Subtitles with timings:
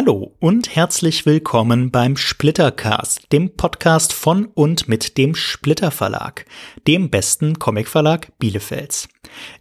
[0.00, 6.44] Hallo und herzlich willkommen beim Splittercast, dem Podcast von und mit dem Splitter Verlag,
[6.86, 9.08] dem besten Comicverlag Bielefelds.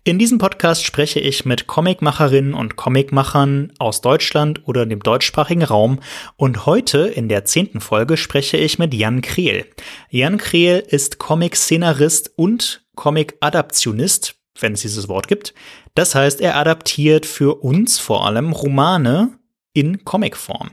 [0.04, 6.01] In diesem Podcast spreche ich mit Comicmacherinnen und Comicmachern aus Deutschland oder dem deutschsprachigen Raum
[6.36, 9.65] und heute in der zehnten Folge spreche ich mit Jan Krehl.
[10.12, 15.56] Jan Krehl ist Comic-Szenarist und Comic-Adaptionist, wenn es dieses Wort gibt.
[15.96, 19.40] Das heißt, er adaptiert für uns vor allem Romane
[19.77, 20.72] in Comicform.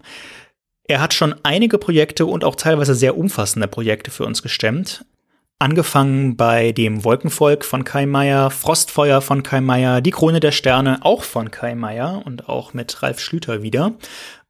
[0.88, 5.04] Er hat schon einige Projekte und auch teilweise sehr umfassende Projekte für uns gestemmt.
[5.58, 11.00] Angefangen bei dem Wolkenvolk von Kai Meier, Frostfeuer von Kai Meier, Die Krone der Sterne
[11.02, 13.92] auch von Kai Meier und auch mit Ralf Schlüter wieder,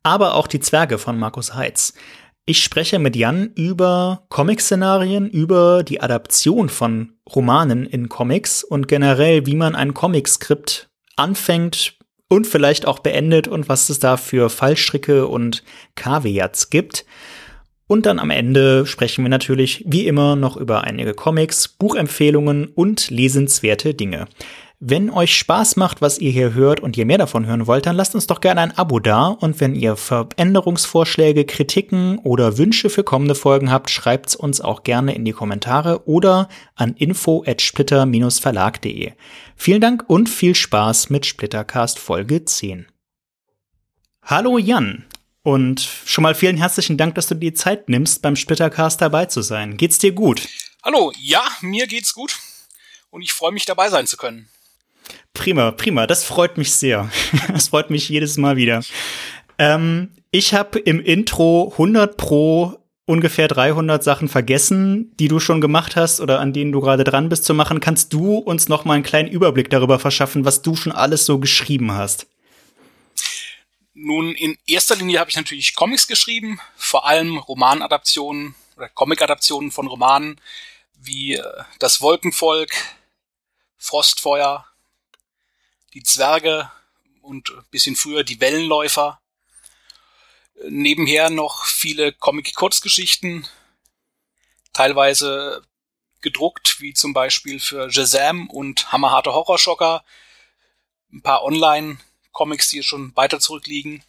[0.05, 1.95] aber auch Die Zwerge von Markus Heitz.
[2.47, 9.47] Ich spreche mit Jan über Comic-Szenarien, über die Adaption von Romanen in Comics und generell,
[9.47, 11.97] wie man ein Comic-Skript anfängt,
[12.35, 15.63] und vielleicht auch beendet und was es da für Fallstricke und
[15.95, 17.07] Kaviats gibt.
[17.87, 23.11] Und dann am Ende sprechen wir natürlich wie immer noch über einige Comics, Buchempfehlungen und
[23.11, 24.27] lesenswerte Dinge.
[24.87, 27.97] Wenn euch Spaß macht, was ihr hier hört und ihr mehr davon hören wollt, dann
[27.97, 33.03] lasst uns doch gerne ein Abo da und wenn ihr Veränderungsvorschläge, Kritiken oder Wünsche für
[33.03, 39.13] kommende Folgen habt, schreibt's uns auch gerne in die Kommentare oder an info@splitter-verlag.de.
[39.57, 42.87] Vielen Dank und viel Spaß mit Splittercast Folge 10.
[44.23, 45.07] Hallo Jan
[45.43, 49.25] und schon mal vielen herzlichen Dank, dass du dir die Zeit nimmst, beim Splittercast dabei
[49.25, 49.79] zu sein.
[49.79, 50.47] Geht's dir gut?
[50.83, 52.37] Hallo, ja, mir geht's gut
[53.09, 54.51] und ich freue mich dabei sein zu können.
[55.35, 56.07] Prima, prima.
[56.07, 57.11] Das freut mich sehr.
[57.53, 58.83] Das freut mich jedes Mal wieder.
[59.59, 65.97] Ähm, ich habe im Intro 100 pro ungefähr 300 Sachen vergessen, die du schon gemacht
[65.97, 67.81] hast oder an denen du gerade dran bist zu machen.
[67.81, 71.39] Kannst du uns noch mal einen kleinen Überblick darüber verschaffen, was du schon alles so
[71.39, 72.27] geschrieben hast?
[73.93, 79.87] Nun, in erster Linie habe ich natürlich Comics geschrieben, vor allem Romanadaptionen oder Comicadaptionen von
[79.87, 80.41] Romanen
[81.01, 81.43] wie äh,
[81.79, 82.71] Das Wolkenvolk,
[83.77, 84.65] Frostfeuer,
[85.95, 86.71] die Zwerge
[87.23, 89.21] und ein bisschen früher die Wellenläufer.
[90.69, 93.47] Nebenher noch viele Comic-Kurzgeschichten,
[94.73, 95.63] teilweise
[96.21, 100.05] gedruckt, wie zum Beispiel für Shazam und Hammerharte Horrorschocker.
[101.13, 104.03] Ein paar Online-Comics, die schon weiter zurückliegen.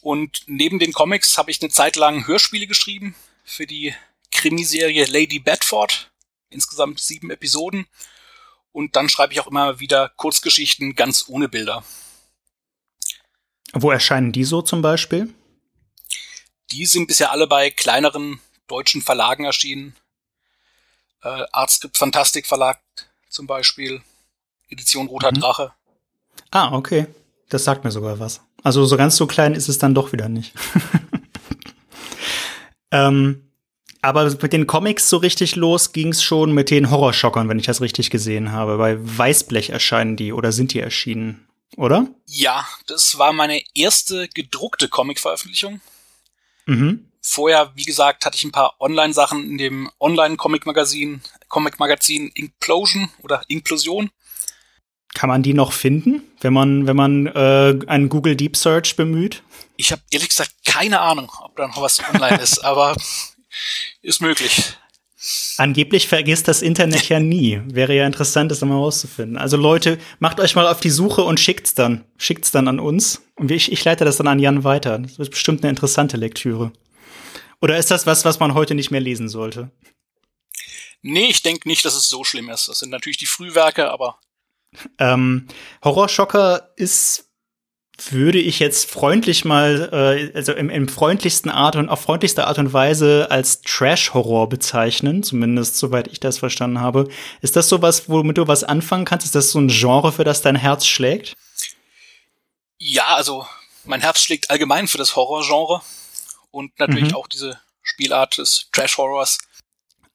[0.00, 3.14] Und neben den Comics habe ich eine Zeit lang Hörspiele geschrieben
[3.44, 3.94] für die
[4.32, 6.10] Krimiserie Lady Bedford.
[6.48, 7.86] Insgesamt sieben Episoden.
[8.72, 11.84] Und dann schreibe ich auch immer wieder Kurzgeschichten ganz ohne Bilder.
[13.72, 15.32] Wo erscheinen die so zum Beispiel?
[16.72, 19.96] Die sind bisher alle bei kleineren deutschen Verlagen erschienen.
[21.22, 22.80] Äh, Artscript Fantastik Verlag
[23.28, 24.02] zum Beispiel.
[24.68, 25.40] Edition Roter mhm.
[25.40, 25.72] Drache.
[26.50, 27.06] Ah, okay.
[27.48, 28.40] Das sagt mir sogar was.
[28.62, 30.54] Also so ganz so klein ist es dann doch wieder nicht.
[32.92, 33.49] ähm,
[34.02, 37.66] aber mit den Comics so richtig los ging es schon mit den Horrorschockern, wenn ich
[37.66, 38.78] das richtig gesehen habe.
[38.78, 41.46] Bei Weißblech erscheinen die oder sind die erschienen,
[41.76, 42.06] oder?
[42.26, 45.80] Ja, das war meine erste gedruckte Comic-Veröffentlichung.
[46.66, 47.06] Mhm.
[47.20, 54.10] Vorher, wie gesagt, hatte ich ein paar Online-Sachen in dem Online-Comic-Magazin, Comic-Magazin Implosion oder Inklusion.
[55.12, 59.42] Kann man die noch finden, wenn man, wenn man äh, einen Google Deep Search bemüht?
[59.76, 62.96] Ich habe ehrlich gesagt keine Ahnung, ob da noch was online ist, aber
[64.02, 64.76] ist möglich.
[65.58, 67.60] Angeblich vergisst das Internet ja nie.
[67.66, 69.36] Wäre ja interessant, das mal rauszufinden.
[69.36, 72.04] Also Leute, macht euch mal auf die Suche und schickt's dann.
[72.16, 73.22] Schickt's dann an uns.
[73.36, 74.98] Und ich, ich leite das dann an Jan weiter.
[74.98, 76.72] Das ist bestimmt eine interessante Lektüre.
[77.60, 79.70] Oder ist das was, was man heute nicht mehr lesen sollte?
[81.02, 82.68] Nee, ich denke nicht, dass es so schlimm ist.
[82.68, 84.18] Das sind natürlich die Frühwerke, aber.
[84.98, 85.48] Ähm,
[85.84, 87.29] Horrorschocker ist
[88.08, 92.58] würde ich jetzt freundlich mal, äh, also im, im freundlichsten Art und auf freundlichste Art
[92.58, 97.08] und Weise als Trash-Horror bezeichnen, zumindest soweit ich das verstanden habe.
[97.40, 99.26] Ist das sowas, womit du was anfangen kannst?
[99.26, 101.34] Ist das so ein Genre, für das dein Herz schlägt?
[102.78, 103.46] Ja, also
[103.84, 105.82] mein Herz schlägt allgemein für das Horror-Genre
[106.50, 107.16] und natürlich mhm.
[107.16, 109.38] auch diese Spielart des Trash-Horrors.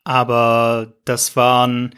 [0.03, 1.95] Aber das waren,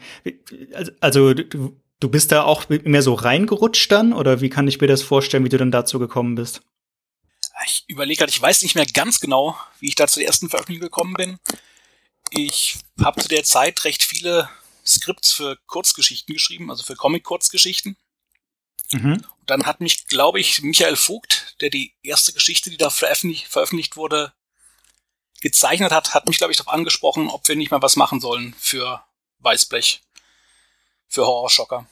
[0.74, 4.80] also, also du, Du bist da auch mehr so reingerutscht dann oder wie kann ich
[4.80, 6.62] mir das vorstellen, wie du dann dazu gekommen bist?
[7.66, 10.86] Ich überlege gerade, ich weiß nicht mehr ganz genau, wie ich da zur ersten Veröffentlichung
[10.86, 11.38] gekommen bin.
[12.30, 14.48] Ich habe zu der Zeit recht viele
[14.86, 17.96] Skripts für Kurzgeschichten geschrieben, also für Comic-Kurzgeschichten.
[18.92, 19.14] Mhm.
[19.14, 23.48] Und dann hat mich, glaube ich, Michael Vogt, der die erste Geschichte, die da veröffentlicht,
[23.48, 24.32] veröffentlicht wurde,
[25.40, 28.54] gezeichnet hat, hat mich, glaube ich, darauf angesprochen, ob wir nicht mal was machen sollen
[28.58, 29.02] für
[29.40, 30.02] Weißblech
[31.08, 31.86] für Horrorschocker.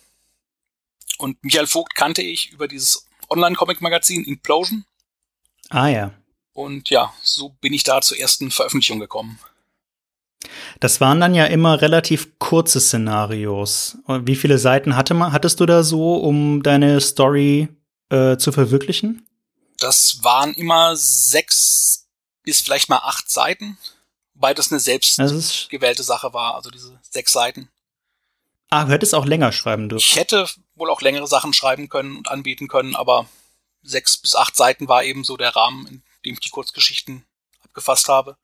[1.18, 4.84] Und Michael Vogt kannte ich über dieses Online-Comic-Magazin Implosion.
[5.70, 6.12] Ah ja.
[6.52, 9.38] Und ja, so bin ich da zur ersten Veröffentlichung gekommen.
[10.80, 13.98] Das waren dann ja immer relativ kurze Szenarios.
[14.06, 17.68] Wie viele Seiten hatte man, hattest du da so, um deine Story
[18.10, 19.26] äh, zu verwirklichen?
[19.78, 22.06] Das waren immer sechs
[22.42, 23.76] bis vielleicht mal acht Seiten,
[24.34, 25.18] weil das eine selbst
[25.68, 27.68] gewählte Sache war, also diese sechs Seiten.
[28.70, 30.04] Ah, du hättest auch länger schreiben dürfen.
[30.04, 33.28] Ich hätte wohl auch längere Sachen schreiben können und anbieten können, aber
[33.82, 37.24] sechs bis acht Seiten war eben so der Rahmen, in dem ich die Kurzgeschichten
[37.64, 38.36] abgefasst habe.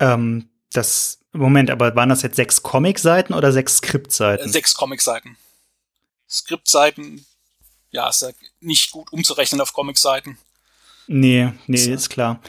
[0.00, 4.48] Ähm, das, Moment, aber waren das jetzt sechs Comic-Seiten oder sechs Skriptseiten?
[4.48, 5.36] Äh, sechs Comic-Seiten.
[6.28, 7.26] Skriptseiten,
[7.90, 8.30] ja, ist ja
[8.60, 10.38] nicht gut umzurechnen auf Comic-Seiten.
[11.06, 11.92] Nee, nee, so.
[11.92, 12.40] ist klar.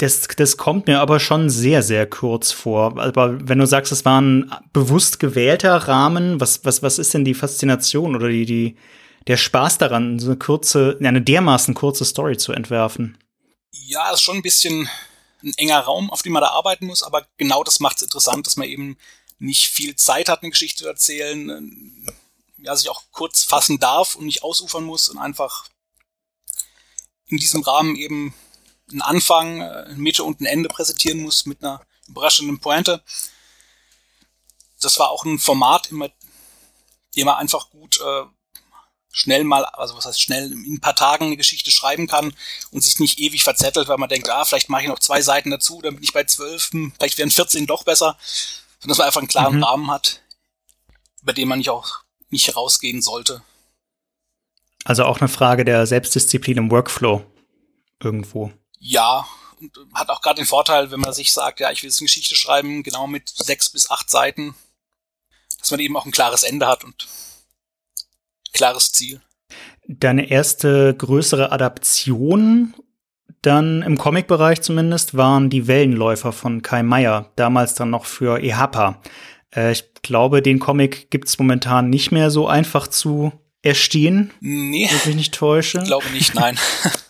[0.00, 2.98] Das, das kommt mir aber schon sehr, sehr kurz vor.
[2.98, 7.26] Aber wenn du sagst, es war ein bewusst gewählter Rahmen, was, was, was ist denn
[7.26, 8.76] die Faszination oder die, die,
[9.26, 13.18] der Spaß daran, so eine kurze, eine dermaßen kurze Story zu entwerfen?
[13.72, 14.88] Ja, ist schon ein bisschen
[15.42, 18.46] ein enger Raum, auf dem man da arbeiten muss, aber genau das macht es interessant,
[18.46, 18.96] dass man eben
[19.38, 22.06] nicht viel Zeit hat, eine Geschichte zu erzählen,
[22.56, 25.66] ja, sich auch kurz fassen darf und nicht ausufern muss und einfach
[27.28, 28.32] in diesem Rahmen eben
[28.90, 33.02] einen Anfang, eine Mitte und ein Ende präsentieren muss mit einer überraschenden Pointe.
[34.80, 36.08] Das war auch ein Format, immer,
[37.16, 38.24] dem man einfach gut äh,
[39.12, 42.32] schnell mal, also was heißt schnell, in ein paar Tagen eine Geschichte schreiben kann
[42.70, 45.50] und sich nicht ewig verzettelt, weil man denkt, ah, vielleicht mache ich noch zwei Seiten
[45.50, 48.16] dazu, dann bin ich bei zwölf, hm, vielleicht wären 14 doch besser,
[48.78, 49.64] sondern dass man einfach einen klaren mhm.
[49.64, 50.22] Rahmen hat,
[51.22, 52.00] über den man nicht auch
[52.30, 53.42] nicht rausgehen sollte.
[54.84, 57.24] Also auch eine Frage der Selbstdisziplin im Workflow
[58.02, 58.52] irgendwo.
[58.80, 59.28] Ja,
[59.60, 62.06] und hat auch gerade den Vorteil, wenn man sich sagt, ja, ich will jetzt eine
[62.06, 64.54] Geschichte schreiben, genau mit sechs bis acht Seiten,
[65.58, 67.06] dass man eben auch ein klares Ende hat und
[68.52, 69.20] klares Ziel.
[69.86, 72.74] Deine erste größere Adaption
[73.42, 79.00] dann im Comic-Bereich zumindest waren die Wellenläufer von Kai Meier, damals dann noch für EHPA.
[79.54, 83.32] Äh, ich glaube, den Comic gibt's momentan nicht mehr so einfach zu
[83.62, 84.30] erstehen.
[84.40, 84.88] Nee.
[84.88, 85.78] Wenn ich mich nicht täusche.
[85.78, 86.58] Ich glaube nicht, nein.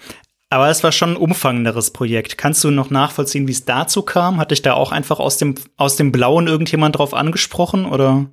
[0.53, 2.37] Aber es war schon ein umfangenderes Projekt.
[2.37, 4.39] Kannst du noch nachvollziehen, wie es dazu kam?
[4.39, 8.29] Hat dich da auch einfach aus dem, aus dem Blauen irgendjemand drauf angesprochen oder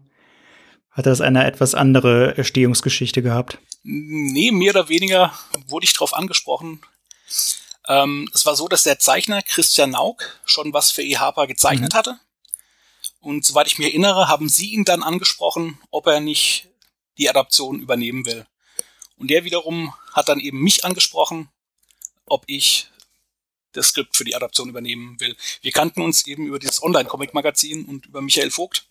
[0.90, 3.60] hat das eine etwas andere Erstehungsgeschichte gehabt?
[3.84, 5.32] Nee, mehr oder weniger
[5.68, 6.82] wurde ich drauf angesprochen.
[7.88, 11.98] Ähm, es war so, dass der Zeichner Christian Naug schon was für EHPA gezeichnet mhm.
[11.98, 12.20] hatte.
[13.20, 16.68] Und soweit ich mich erinnere, haben sie ihn dann angesprochen, ob er nicht
[17.20, 18.48] die Adaption übernehmen will.
[19.18, 21.50] Und der wiederum hat dann eben mich angesprochen,
[22.28, 22.90] ob ich
[23.74, 25.36] das Skript für die Adaption übernehmen will.
[25.62, 28.88] Wir kannten uns eben über dieses Online-Comic-Magazin und über Michael Vogt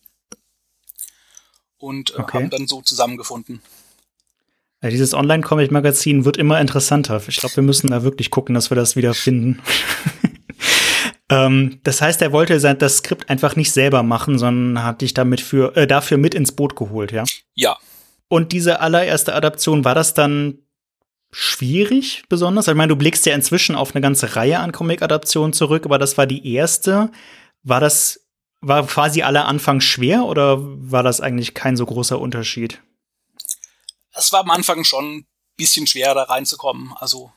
[1.79, 2.38] und äh, okay.
[2.38, 3.62] haben dann so zusammengefunden.
[4.83, 7.23] Ja, dieses Online-Comic-Magazin wird immer interessanter.
[7.27, 9.62] Ich glaube, wir müssen da wirklich gucken, dass wir das wieder finden.
[11.29, 15.41] Ähm, das heißt, er wollte das Skript einfach nicht selber machen, sondern hat dich damit
[15.41, 17.25] für, äh, dafür mit ins Boot geholt, ja?
[17.55, 17.77] Ja.
[18.29, 20.59] Und diese allererste Adaption, war das dann
[21.38, 22.67] schwierig besonders?
[22.67, 26.17] Ich meine, du blickst ja inzwischen auf eine ganze Reihe an Comic-Adaptionen zurück, aber das
[26.17, 27.12] war die erste.
[27.62, 28.27] War das,
[28.62, 32.81] war quasi aller Anfang schwer oder war das eigentlich kein so großer Unterschied?
[34.12, 35.27] Es war am Anfang schon ein
[35.59, 36.95] bisschen schwer, da reinzukommen.
[36.97, 37.31] Also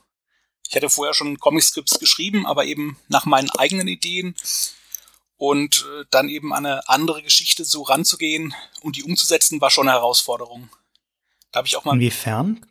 [0.70, 4.34] ich hatte vorher schon Comic-Scripts geschrieben, aber eben nach meinen eigenen Ideen
[5.36, 9.98] und äh, dann eben eine andere Geschichte so ranzugehen und die umzusetzen, war schon eine
[9.98, 10.70] Herausforderung.
[11.52, 11.96] Da habe ich auch mal.
[11.96, 12.66] Inwiefern?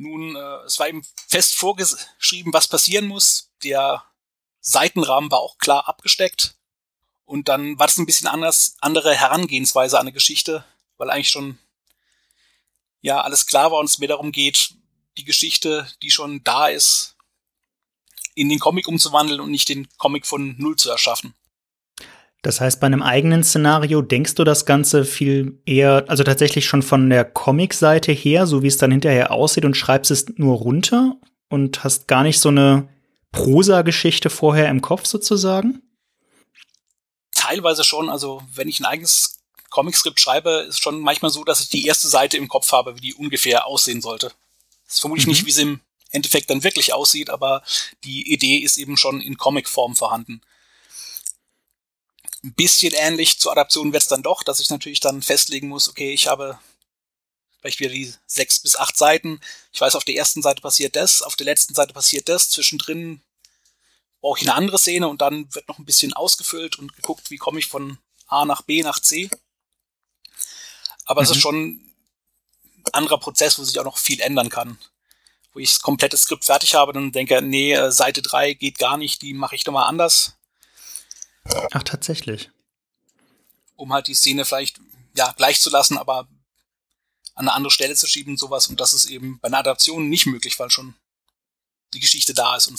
[0.00, 3.50] Nun, äh, es war eben fest vorgeschrieben, was passieren muss.
[3.64, 4.04] Der
[4.60, 6.54] Seitenrahmen war auch klar abgesteckt.
[7.24, 10.64] Und dann war das ein bisschen anders, andere Herangehensweise an eine Geschichte,
[10.98, 11.58] weil eigentlich schon
[13.00, 14.74] ja alles klar war und es mir darum geht,
[15.16, 17.16] die Geschichte, die schon da ist,
[18.36, 21.34] in den Comic umzuwandeln und nicht den Comic von Null zu erschaffen.
[22.42, 26.82] Das heißt, bei einem eigenen Szenario denkst du das Ganze viel eher, also tatsächlich schon
[26.82, 31.16] von der Comic-Seite her, so wie es dann hinterher aussieht, und schreibst es nur runter
[31.48, 32.88] und hast gar nicht so eine
[33.32, 35.82] Prosa-Geschichte vorher im Kopf sozusagen?
[37.34, 38.08] Teilweise schon.
[38.08, 39.40] Also, wenn ich ein eigenes
[39.70, 43.00] Comic-Skript schreibe, ist schon manchmal so, dass ich die erste Seite im Kopf habe, wie
[43.00, 44.32] die ungefähr aussehen sollte.
[44.86, 45.32] Das ist vermutlich mhm.
[45.32, 45.80] nicht, wie es im
[46.10, 47.62] Endeffekt dann wirklich aussieht, aber
[48.04, 50.40] die Idee ist eben schon in Comicform vorhanden.
[52.44, 55.88] Ein bisschen ähnlich zur Adaption wird es dann doch, dass ich natürlich dann festlegen muss,
[55.88, 56.58] okay, ich habe
[57.60, 59.40] vielleicht wieder die sechs bis acht Seiten.
[59.72, 63.20] Ich weiß, auf der ersten Seite passiert das, auf der letzten Seite passiert das, zwischendrin
[64.20, 67.36] brauche ich eine andere Szene und dann wird noch ein bisschen ausgefüllt und geguckt, wie
[67.36, 69.30] komme ich von A nach B nach C.
[71.04, 71.24] Aber mhm.
[71.24, 71.40] es ist mhm.
[71.40, 71.94] schon
[72.92, 74.78] anderer Prozess, wo sich auch noch viel ändern kann.
[75.52, 78.96] Wo ich das komplette Skript fertig habe, dann denke, nee, äh, Seite 3 geht gar
[78.96, 80.37] nicht, die mache ich doch mal anders.
[81.72, 82.50] Ach, tatsächlich.
[83.76, 84.80] Um halt die Szene vielleicht,
[85.14, 86.28] ja, gleich zu lassen, aber
[87.34, 88.66] an eine andere Stelle zu schieben, sowas.
[88.66, 90.94] Und das ist eben bei einer Adaption nicht möglich, weil schon
[91.94, 92.78] die Geschichte da ist und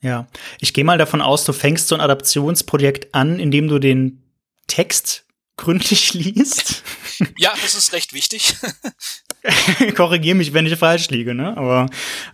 [0.00, 0.28] ja,
[0.60, 4.22] ich gehe mal davon aus, du fängst so ein Adaptionsprojekt an, indem du den
[4.66, 5.24] Text
[5.56, 6.82] gründlich liest.
[7.38, 8.56] Ja, das ist recht wichtig.
[9.94, 11.56] Korrigiere mich, wenn ich falsch liege, ne?
[11.56, 11.88] Aber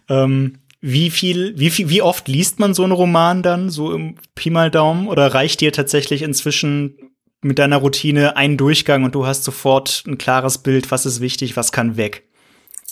[0.09, 4.17] ähm, wie viel, wie viel, wie oft liest man so einen Roman dann, so im
[4.35, 5.09] Pi mal Daumen?
[5.09, 7.11] Oder reicht dir tatsächlich inzwischen
[7.43, 11.57] mit deiner Routine ein Durchgang und du hast sofort ein klares Bild, was ist wichtig,
[11.57, 12.29] was kann weg?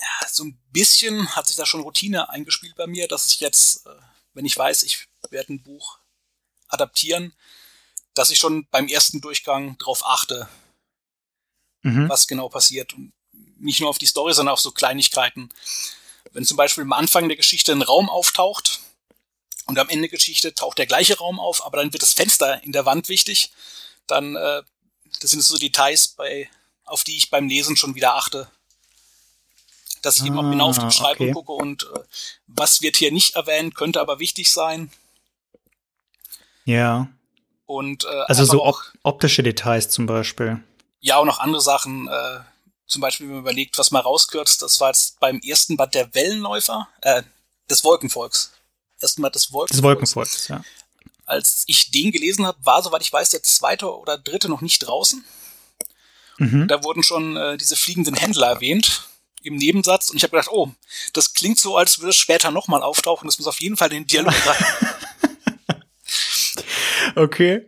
[0.01, 3.87] Ja, so ein bisschen hat sich da schon Routine eingespielt bei mir, dass ich jetzt,
[3.87, 3.91] äh,
[4.35, 5.99] wenn ich weiß, ich werde ein Buch
[6.69, 7.35] adaptieren,
[8.15, 10.49] dass ich schon beim ersten Durchgang drauf achte,
[11.83, 12.09] mhm.
[12.09, 12.95] was genau passiert.
[12.95, 13.13] Und
[13.59, 15.51] nicht nur auf die Story, sondern auch so Kleinigkeiten.
[16.39, 18.79] Wenn zum Beispiel am Anfang der Geschichte ein Raum auftaucht
[19.67, 22.63] und am Ende der Geschichte taucht der gleiche Raum auf, aber dann wird das Fenster
[22.63, 23.51] in der Wand wichtig,
[24.07, 24.63] dann äh,
[25.21, 26.49] das sind so Details, bei,
[26.85, 28.49] auf die ich beim Lesen schon wieder achte.
[30.03, 31.35] Dass ich ah, eben auch genau auf die Beschreibung okay.
[31.35, 31.99] gucke und äh,
[32.47, 34.93] was wird hier nicht erwähnt, könnte aber wichtig sein.
[36.67, 37.09] Ja.
[37.67, 40.63] Und, äh, also so op optische Details zum Beispiel.
[41.01, 42.07] Ja, und auch andere Sachen.
[42.07, 42.39] Äh,
[42.89, 46.13] zum Beispiel, wenn man überlegt, was mal rauskürzt, das war jetzt beim ersten Band der
[46.15, 47.23] Wellenläufer, äh,
[47.71, 48.53] des Wolkenvolks.
[49.01, 49.77] Ersten Band des Wolkenvolks.
[49.77, 50.65] Des Wolkenvolks, ja
[51.29, 54.79] als ich den gelesen habe, war, soweit ich weiß, der zweite oder dritte noch nicht
[54.81, 55.25] draußen.
[56.39, 56.69] Mhm.
[56.69, 59.09] Da wurden schon äh, diese fliegenden Händler erwähnt
[59.43, 60.71] im Nebensatz und ich habe gedacht, oh,
[61.13, 63.29] das klingt so, als würde es später nochmal auftauchen.
[63.29, 65.83] Das muss auf jeden Fall in den Dialog rein.
[67.17, 67.67] okay.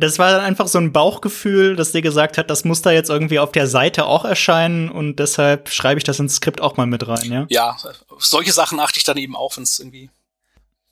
[0.00, 3.10] Das war dann einfach so ein Bauchgefühl, das dir gesagt hat, das muss da jetzt
[3.10, 6.86] irgendwie auf der Seite auch erscheinen und deshalb schreibe ich das ins Skript auch mal
[6.86, 7.46] mit rein, ja?
[7.50, 7.76] Ja,
[8.18, 10.08] solche Sachen achte ich dann eben auch, wenn es irgendwie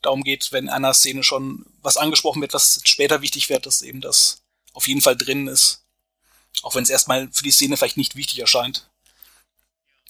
[0.03, 3.81] darum geht, wenn in einer Szene schon was angesprochen wird, was später wichtig wird, dass
[3.81, 4.43] eben das
[4.75, 5.85] auf jeden Fall drin ist.
[6.63, 8.91] Auch wenn es erstmal für die Szene vielleicht nicht wichtig erscheint.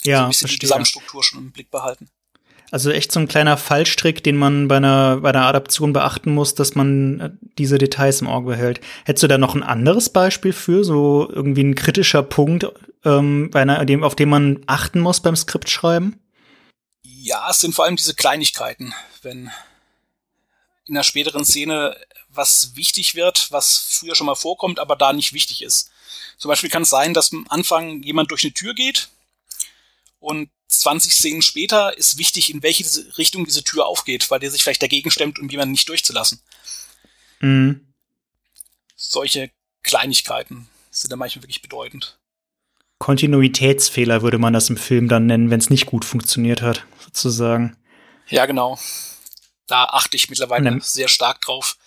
[0.03, 0.59] Ja, so ein bisschen verstehe.
[0.59, 2.11] die Gesamtstruktur schon im Blick behalten.
[2.71, 6.55] Also echt so ein kleiner Fallstrick, den man bei einer, bei einer Adaption beachten muss,
[6.55, 8.81] dass man äh, diese Details im Auge behält.
[9.05, 12.67] Hättest du da noch ein anderes Beispiel für, so irgendwie ein kritischer Punkt,
[13.05, 16.21] ähm, bei einer, dem, auf den man achten muss beim Skriptschreiben?
[17.03, 18.95] Ja, es sind vor allem diese Kleinigkeiten.
[19.23, 19.51] Wenn
[20.87, 21.97] in einer späteren Szene
[22.31, 25.91] was wichtig wird, was früher schon mal vorkommt, aber da nicht wichtig ist.
[26.37, 29.09] Zum Beispiel kann es sein, dass am Anfang jemand durch eine Tür geht
[30.21, 32.85] und 20 Szenen später ist wichtig, in welche
[33.17, 36.41] Richtung diese Tür aufgeht, weil der sich vielleicht dagegen stemmt, um jemanden nicht durchzulassen.
[37.41, 37.93] Mhm.
[38.95, 39.51] Solche
[39.83, 42.19] Kleinigkeiten sind da manchmal wirklich bedeutend.
[42.99, 47.77] Kontinuitätsfehler würde man das im Film dann nennen, wenn es nicht gut funktioniert hat, sozusagen.
[48.29, 48.79] Ja, genau.
[49.67, 50.81] Da achte ich mittlerweile mhm.
[50.83, 51.78] sehr stark drauf.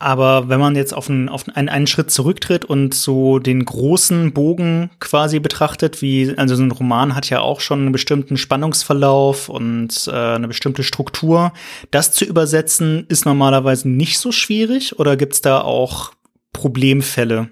[0.00, 4.32] Aber wenn man jetzt auf einen, auf einen, einen Schritt zurücktritt und so den großen
[4.32, 9.50] Bogen quasi betrachtet, wie, also so ein Roman hat ja auch schon einen bestimmten Spannungsverlauf
[9.50, 11.52] und äh, eine bestimmte Struktur.
[11.90, 16.12] Das zu übersetzen ist normalerweise nicht so schwierig oder gibt's da auch
[16.54, 17.50] Problemfälle?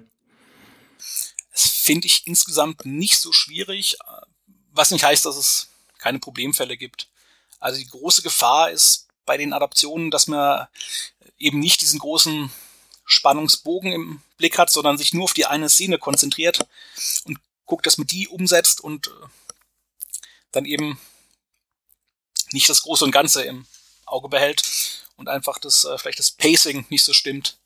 [1.51, 3.95] Das finde ich insgesamt nicht so schwierig,
[4.71, 7.09] was nicht heißt, dass es keine Problemfälle gibt.
[7.59, 10.65] Also die große Gefahr ist bei den Adaptionen, dass man
[11.39, 12.51] eben nicht diesen großen
[13.05, 16.67] Spannungsbogen im Blick hat, sondern sich nur auf die eine Szene konzentriert
[17.25, 19.11] und guckt, dass man die umsetzt und äh,
[20.51, 20.99] dann eben
[22.51, 23.65] nicht das Große und Ganze im
[24.05, 24.63] Auge behält
[25.15, 27.57] und einfach das, äh, vielleicht das Pacing nicht so stimmt.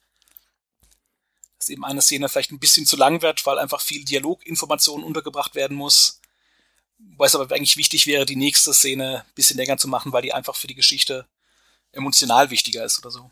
[1.59, 5.55] Dass eben eine Szene vielleicht ein bisschen zu lang wird, weil einfach viel Dialoginformation untergebracht
[5.55, 6.19] werden muss.
[6.97, 10.21] Wobei es aber eigentlich wichtig wäre, die nächste Szene ein bisschen länger zu machen, weil
[10.21, 11.27] die einfach für die Geschichte
[11.91, 13.31] emotional wichtiger ist oder so.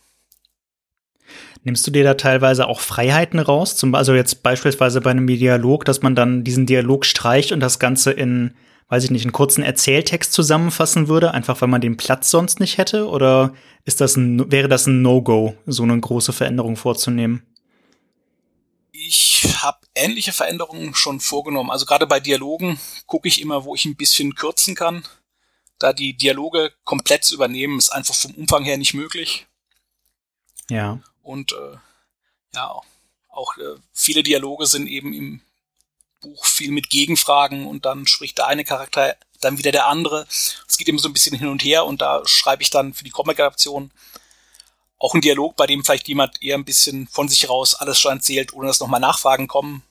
[1.63, 3.75] Nimmst du dir da teilweise auch Freiheiten raus?
[3.75, 7.79] Zum, also jetzt beispielsweise bei einem Dialog, dass man dann diesen Dialog streicht und das
[7.79, 8.55] Ganze in,
[8.89, 12.77] weiß ich nicht, einen kurzen Erzähltext zusammenfassen würde, einfach weil man den Platz sonst nicht
[12.77, 13.07] hätte?
[13.07, 13.53] Oder
[13.85, 17.43] ist das ein, wäre das ein No-Go, so eine große Veränderung vorzunehmen?
[18.91, 21.69] Ich habe ähnliche Veränderungen schon vorgenommen.
[21.69, 25.03] Also gerade bei Dialogen gucke ich immer, wo ich ein bisschen kürzen kann
[25.81, 29.47] da die Dialoge komplett zu übernehmen, ist einfach vom Umfang her nicht möglich.
[30.69, 30.99] Ja.
[31.31, 31.77] Und äh,
[32.53, 32.75] ja,
[33.29, 35.41] auch äh, viele Dialoge sind eben im
[36.19, 40.27] Buch viel mit Gegenfragen und dann spricht der eine Charakter, dann wieder der andere.
[40.29, 43.05] Es geht eben so ein bisschen hin und her und da schreibe ich dann für
[43.05, 43.91] die Comic-Adaption
[44.99, 48.17] auch einen Dialog, bei dem vielleicht jemand eher ein bisschen von sich raus alles schon
[48.17, 49.83] erzählt, ohne dass nochmal Nachfragen kommen,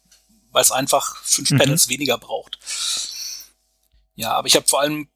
[0.53, 1.59] weil es einfach fünf mhm.
[1.59, 2.59] Panels weniger braucht.
[4.15, 5.09] Ja, aber ich habe vor allem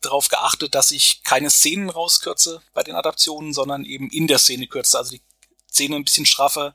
[0.00, 4.66] darauf geachtet, dass ich keine Szenen rauskürze bei den Adaptionen, sondern eben in der Szene
[4.66, 4.96] kürze.
[4.98, 5.22] Also die
[5.70, 6.74] Szene ein bisschen straffer,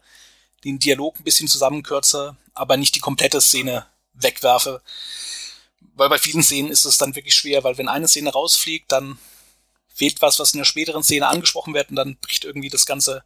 [0.63, 4.81] den Dialog ein bisschen zusammenkürze, aber nicht die komplette Szene wegwerfe.
[5.95, 9.17] Weil bei vielen Szenen ist es dann wirklich schwer, weil wenn eine Szene rausfliegt, dann
[9.93, 13.23] fehlt was, was in der späteren Szene angesprochen wird und dann bricht irgendwie das ganze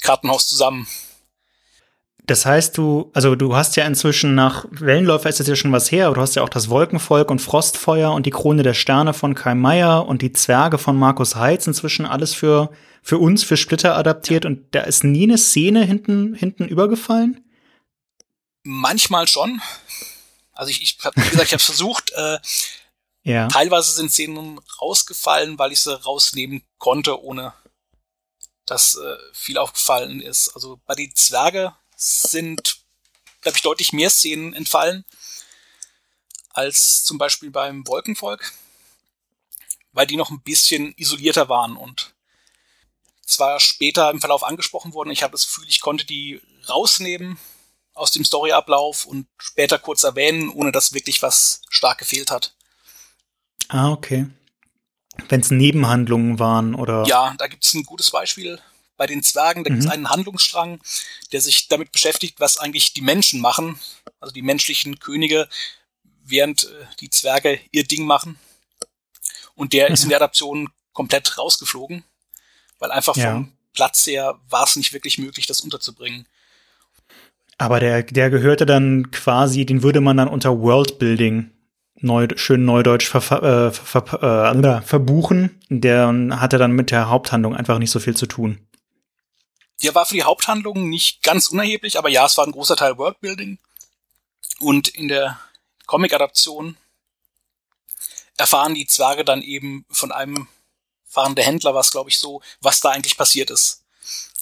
[0.00, 0.86] Kartenhaus zusammen.
[2.28, 5.90] Das heißt, du, also du hast ja inzwischen nach Wellenläufer ist das ja schon was
[5.90, 9.14] her, aber du hast ja auch das Wolkenvolk und Frostfeuer und die Krone der Sterne
[9.14, 12.70] von Kai Meier und die Zwerge von Markus Heitz inzwischen alles für,
[13.08, 14.50] für uns, für Splitter adaptiert ja.
[14.50, 17.42] und da ist nie eine Szene hinten, hinten übergefallen?
[18.64, 19.62] Manchmal schon.
[20.52, 22.38] Also ich, ich hab, wie gesagt, ich habe versucht, äh,
[23.22, 23.48] ja.
[23.48, 27.54] teilweise sind Szenen rausgefallen, weil ich sie rausnehmen konnte, ohne
[28.66, 30.50] dass äh, viel aufgefallen ist.
[30.50, 32.82] Also bei die Zwerge sind,
[33.40, 35.06] glaube ich, deutlich mehr Szenen entfallen
[36.50, 38.52] als zum Beispiel beim Wolkenvolk,
[39.92, 42.12] weil die noch ein bisschen isolierter waren und
[43.28, 45.10] zwar später im Verlauf angesprochen wurden.
[45.10, 47.38] Ich habe das Gefühl, ich konnte die rausnehmen
[47.94, 52.54] aus dem Storyablauf und später kurz erwähnen, ohne dass wirklich was stark gefehlt hat.
[53.68, 54.26] Ah, okay.
[55.28, 57.04] Wenn es Nebenhandlungen waren oder.
[57.06, 58.60] Ja, da gibt es ein gutes Beispiel
[58.96, 59.74] bei den Zwergen, da mhm.
[59.74, 60.80] gibt es einen Handlungsstrang,
[61.32, 63.78] der sich damit beschäftigt, was eigentlich die Menschen machen,
[64.20, 65.48] also die menschlichen Könige,
[66.24, 68.38] während äh, die Zwerge ihr Ding machen.
[69.54, 69.94] Und der mhm.
[69.94, 72.04] ist in der Adaption komplett rausgeflogen,
[72.78, 73.32] weil einfach ja.
[73.32, 76.26] vom Platz her war es nicht wirklich möglich, das unterzubringen.
[77.58, 81.50] Aber der, der gehörte dann quasi, den würde man dann unter Worldbuilding
[81.96, 85.60] neu, schön neudeutsch ver, äh, ver, äh, verbuchen.
[85.68, 88.58] Der hatte dann mit der Haupthandlung einfach nicht so viel zu tun.
[89.82, 92.96] Der war für die Haupthandlung nicht ganz unerheblich, aber ja, es war ein großer Teil
[92.96, 93.58] Worldbuilding.
[94.60, 95.38] Und in der
[95.86, 96.76] Comic-Adaption
[98.36, 100.48] erfahren die Zwerge dann eben von einem
[101.08, 103.82] fahrenden Händler, was glaube ich so, was da eigentlich passiert ist.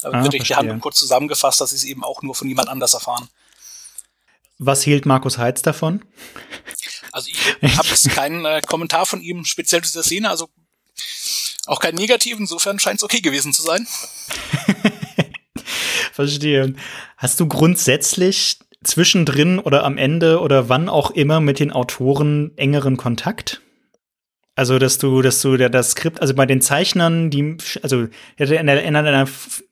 [0.02, 2.68] Da ah, wird die Handlung kurz zusammengefasst, dass sie es eben auch nur von jemand
[2.68, 3.28] anders erfahren.
[4.58, 6.04] Was hielt Markus Heitz davon?
[7.12, 10.48] Also ich habe jetzt keinen äh, Kommentar von ihm speziell zu dieser Szene, also
[11.66, 13.86] auch keinen negativen, insofern scheint es okay gewesen zu sein.
[16.12, 16.74] Verstehe.
[17.16, 22.96] Hast du grundsätzlich zwischendrin oder am Ende oder wann auch immer mit den Autoren engeren
[22.96, 23.60] Kontakt?
[24.56, 28.82] Also, dass du, dass du das Skript, also bei den Zeichnern, die, also in einer,
[28.82, 29.28] in einer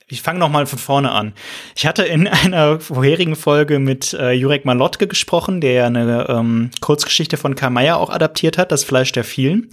[0.07, 1.33] ich fange noch mal von vorne an.
[1.75, 6.71] Ich hatte in einer vorherigen Folge mit äh, Jurek Malotke gesprochen, der ja eine ähm,
[6.81, 9.71] Kurzgeschichte von Kai Meier auch adaptiert hat, Das Fleisch der vielen.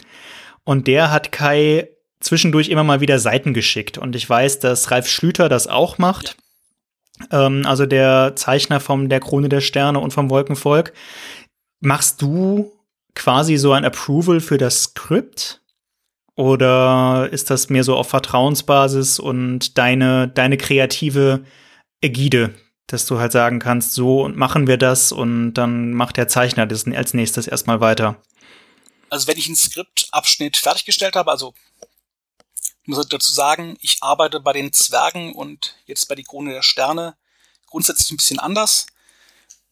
[0.63, 1.89] Und der hat Kai
[2.21, 3.97] zwischendurch immer mal wieder Seiten geschickt.
[3.97, 6.37] Und ich weiß, dass Ralf Schlüter das auch macht.
[7.31, 10.93] Ähm, also der Zeichner vom Der Krone der Sterne und vom Wolkenvolk.
[11.81, 12.71] Machst du
[13.15, 15.61] quasi so ein Approval für das Skript?
[16.35, 21.45] Oder ist das mehr so auf Vertrauensbasis und deine, deine kreative
[22.01, 22.55] Ägide,
[22.87, 26.87] dass du halt sagen kannst, so machen wir das und dann macht der Zeichner das
[26.87, 28.21] als nächstes erstmal weiter?
[29.09, 31.53] Also wenn ich einen Skriptabschnitt fertiggestellt habe, also
[32.85, 37.15] muss dazu sagen, ich arbeite bei den Zwergen und jetzt bei die Krone der Sterne
[37.67, 38.87] grundsätzlich ein bisschen anders.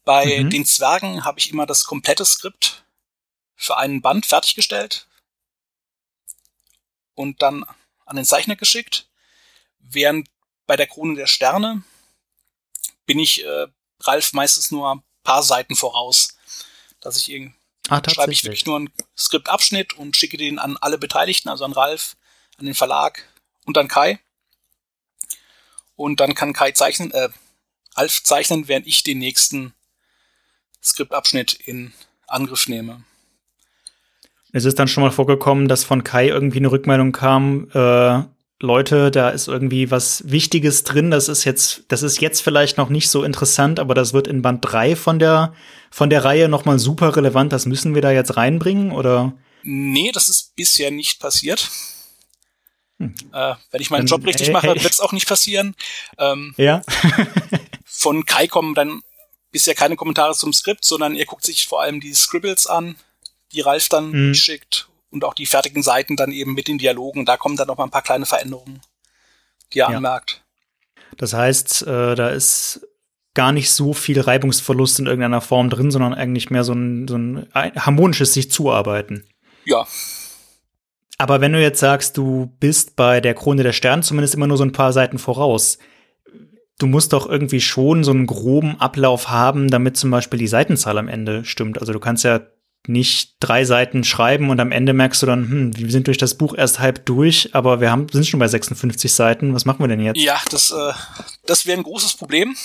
[0.05, 0.49] Bei mhm.
[0.49, 2.83] den Zwergen habe ich immer das komplette Skript
[3.59, 5.05] für einen Band fertiggestellt
[7.13, 7.65] und dann
[8.05, 9.09] an den Zeichner geschickt.
[9.79, 10.29] Während
[10.65, 11.83] bei der Krone der Sterne
[13.05, 13.67] bin ich äh,
[13.99, 16.37] Ralf meistens nur ein paar Seiten voraus.
[17.01, 17.53] Dass ich irgendwie
[17.89, 21.73] ah, schreibe ich wirklich nur einen Skriptabschnitt und schicke den an alle Beteiligten, also an
[21.73, 22.15] Ralf,
[22.57, 23.27] an den Verlag
[23.65, 24.19] und an Kai.
[25.97, 27.27] Und dann kann Kai zeichnen, äh,
[27.93, 29.73] Alf zeichnen, während ich den nächsten
[30.81, 31.93] Skriptabschnitt in
[32.25, 33.03] Angriff nehme.
[34.51, 38.23] Es ist dann schon mal vorgekommen, dass von Kai irgendwie eine Rückmeldung kam, äh,
[38.61, 42.89] Leute, da ist irgendwie was Wichtiges drin, das ist jetzt, das ist jetzt vielleicht noch
[42.89, 45.53] nicht so interessant, aber das wird in Band 3 von der,
[45.91, 49.33] von der Reihe nochmal super relevant, das müssen wir da jetzt reinbringen, oder?
[49.63, 51.69] Nee, das ist bisher nicht passiert.
[52.99, 53.15] Hm.
[53.31, 54.83] Äh, wenn ich meinen dann, Job richtig hey, mache, hey.
[54.83, 55.73] wird es auch nicht passieren.
[56.17, 56.81] Ähm, ja.
[57.85, 59.01] von Kai kommen dann
[59.51, 62.97] bisher keine Kommentare zum Skript, sondern er guckt sich vor allem die Scribbles an,
[63.51, 64.33] die Ralf dann mhm.
[64.33, 67.25] schickt und auch die fertigen Seiten dann eben mit den Dialogen.
[67.25, 68.81] Da kommen dann noch mal ein paar kleine Veränderungen,
[69.73, 69.97] die er ja.
[69.97, 70.43] anmerkt.
[71.17, 72.87] Das heißt, äh, da ist
[73.33, 77.17] gar nicht so viel Reibungsverlust in irgendeiner Form drin, sondern eigentlich mehr so ein, so
[77.17, 79.25] ein harmonisches sich zuarbeiten.
[79.65, 79.85] Ja,
[81.19, 84.57] aber wenn du jetzt sagst, du bist bei der Krone der Sterne zumindest immer nur
[84.57, 85.77] so ein paar Seiten voraus,
[86.79, 90.97] du musst doch irgendwie schon so einen groben Ablauf haben, damit zum Beispiel die Seitenzahl
[90.97, 91.77] am Ende stimmt.
[91.77, 92.39] Also du kannst ja
[92.87, 96.35] nicht drei Seiten schreiben und am Ende merkst du dann, hm, wir sind durch das
[96.35, 99.53] Buch erst halb durch, aber wir haben, sind schon bei 56 Seiten.
[99.53, 100.19] Was machen wir denn jetzt?
[100.19, 100.93] Ja, das, äh,
[101.45, 102.55] das wäre ein großes Problem.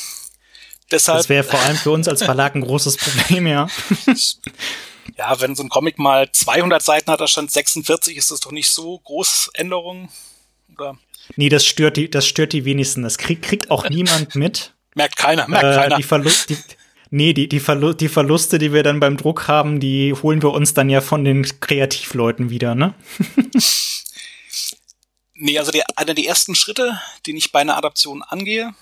[0.90, 3.68] Deshalb, das wäre vor allem für uns als Verlag ein großes Problem, ja.
[5.16, 8.52] ja, wenn so ein Comic mal 200 Seiten hat, da stand 46, ist das doch
[8.52, 10.10] nicht so groß Änderung,
[10.72, 10.96] oder?
[11.36, 13.02] Nee, das stört die, das stört die wenigsten.
[13.02, 14.74] Das kriegt, kriegt auch niemand mit.
[14.94, 15.96] Merkt keiner, merkt äh, keiner.
[15.96, 16.56] Die, Verlu die,
[17.16, 20.50] Nee, die, die, Verlu die Verluste, die wir dann beim Druck haben, die holen wir
[20.50, 22.92] uns dann ja von den Kreativleuten wieder, ne?
[25.34, 28.74] nee, also der, einer der ersten Schritte, den ich bei einer Adaption angehe,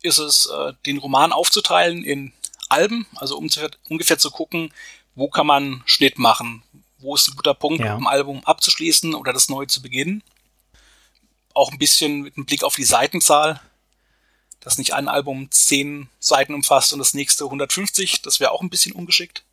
[0.00, 2.32] ist es, äh, den Roman aufzuteilen in
[2.70, 4.72] Alben, also um zu, ungefähr zu gucken,
[5.14, 6.62] wo kann man Schnitt machen,
[7.00, 7.96] wo ist ein guter Punkt, ja.
[7.96, 10.22] um ein Album abzuschließen oder das neu zu beginnen.
[11.52, 13.60] Auch ein bisschen mit einem Blick auf die Seitenzahl
[14.66, 18.68] dass nicht ein Album zehn Seiten umfasst und das nächste 150, das wäre auch ein
[18.68, 19.44] bisschen ungeschickt.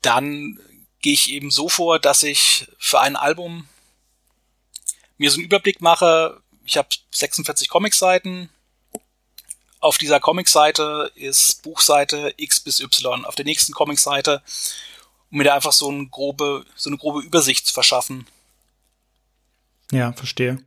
[0.00, 0.60] Dann
[1.02, 3.66] gehe ich eben so vor, dass ich für ein Album
[5.18, 6.40] mir so einen Überblick mache.
[6.64, 8.48] Ich habe 46 Comicseiten.
[9.80, 13.24] Auf dieser Comicseite ist Buchseite X bis Y.
[13.24, 14.40] Auf der nächsten Comicseite,
[15.32, 18.24] um mir da einfach so eine grobe, so eine grobe Übersicht zu verschaffen.
[19.90, 20.62] Ja, verstehe.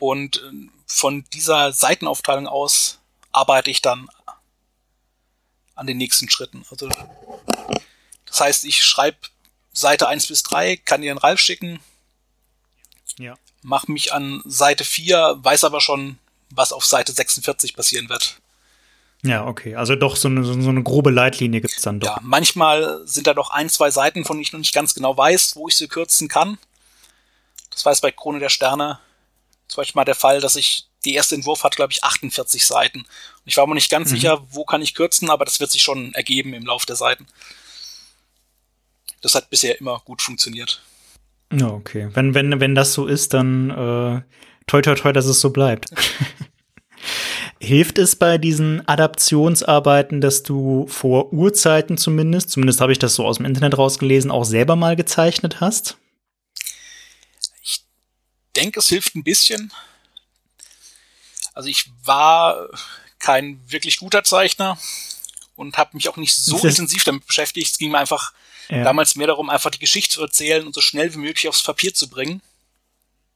[0.00, 3.00] Und äh, von dieser Seitenaufteilung aus
[3.32, 4.08] arbeite ich dann
[5.74, 6.64] an den nächsten Schritten.
[6.70, 6.88] Also
[8.24, 9.18] das heißt, ich schreibe
[9.72, 11.80] Seite 1 bis 3, kann dir den Ralf schicken.
[13.18, 13.34] Ja.
[13.62, 16.18] Mach mich an Seite 4, weiß aber schon,
[16.50, 18.40] was auf Seite 46 passieren wird.
[19.22, 19.74] Ja, okay.
[19.74, 22.08] Also doch so eine, so eine grobe Leitlinie gibt es dann doch.
[22.08, 25.16] Ja, manchmal sind da doch ein, zwei Seiten, von denen ich noch nicht ganz genau
[25.16, 26.58] weiß, wo ich sie kürzen kann.
[27.70, 29.00] Das jetzt bei Krone der Sterne
[29.68, 32.98] zum Beispiel mal der Fall, dass ich, die erste Entwurf hat, glaube ich, 48 Seiten.
[33.00, 33.06] Und
[33.44, 34.16] ich war mir nicht ganz mhm.
[34.16, 37.26] sicher, wo kann ich kürzen, aber das wird sich schon ergeben im Lauf der Seiten.
[39.22, 40.82] Das hat bisher immer gut funktioniert.
[41.52, 42.08] Ja, okay.
[42.12, 44.22] Wenn, wenn, wenn das so ist, dann äh,
[44.66, 45.90] toi toi toi, dass es so bleibt.
[47.60, 53.24] Hilft es bei diesen Adaptionsarbeiten, dass du vor Urzeiten zumindest, zumindest habe ich das so
[53.24, 55.96] aus dem Internet rausgelesen, auch selber mal gezeichnet hast?
[58.56, 59.72] Denke, es hilft ein bisschen.
[61.54, 62.68] Also ich war
[63.18, 64.78] kein wirklich guter Zeichner
[65.56, 67.70] und habe mich auch nicht so intensiv damit beschäftigt.
[67.70, 68.32] Es ging mir einfach
[68.68, 68.84] ja.
[68.84, 71.94] damals mehr darum, einfach die Geschichte zu erzählen und so schnell wie möglich aufs Papier
[71.94, 72.42] zu bringen.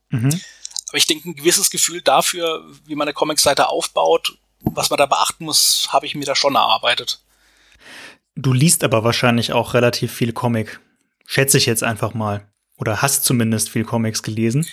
[0.09, 0.39] Mhm.
[0.87, 5.05] Aber ich denke, ein gewisses Gefühl dafür, wie man eine Comicseite aufbaut, was man da
[5.05, 7.21] beachten muss, habe ich mir da schon erarbeitet.
[8.35, 10.79] Du liest aber wahrscheinlich auch relativ viel Comic.
[11.25, 12.47] Schätze ich jetzt einfach mal.
[12.77, 14.67] Oder hast zumindest viel Comics gelesen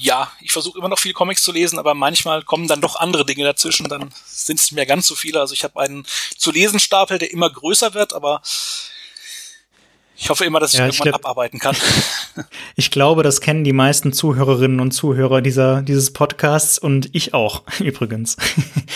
[0.00, 3.26] ja, ich versuche immer noch viel Comics zu lesen, aber manchmal kommen dann doch andere
[3.26, 5.40] Dinge dazwischen, dann sind es nicht mehr ganz so viele.
[5.40, 8.40] Also ich habe einen zu lesen Stapel, der immer größer wird, aber
[10.16, 11.76] ich hoffe immer, dass ich ja, irgendwann ich abarbeiten kann.
[12.76, 17.64] Ich glaube, das kennen die meisten Zuhörerinnen und Zuhörer dieser, dieses Podcasts und ich auch,
[17.80, 18.36] übrigens.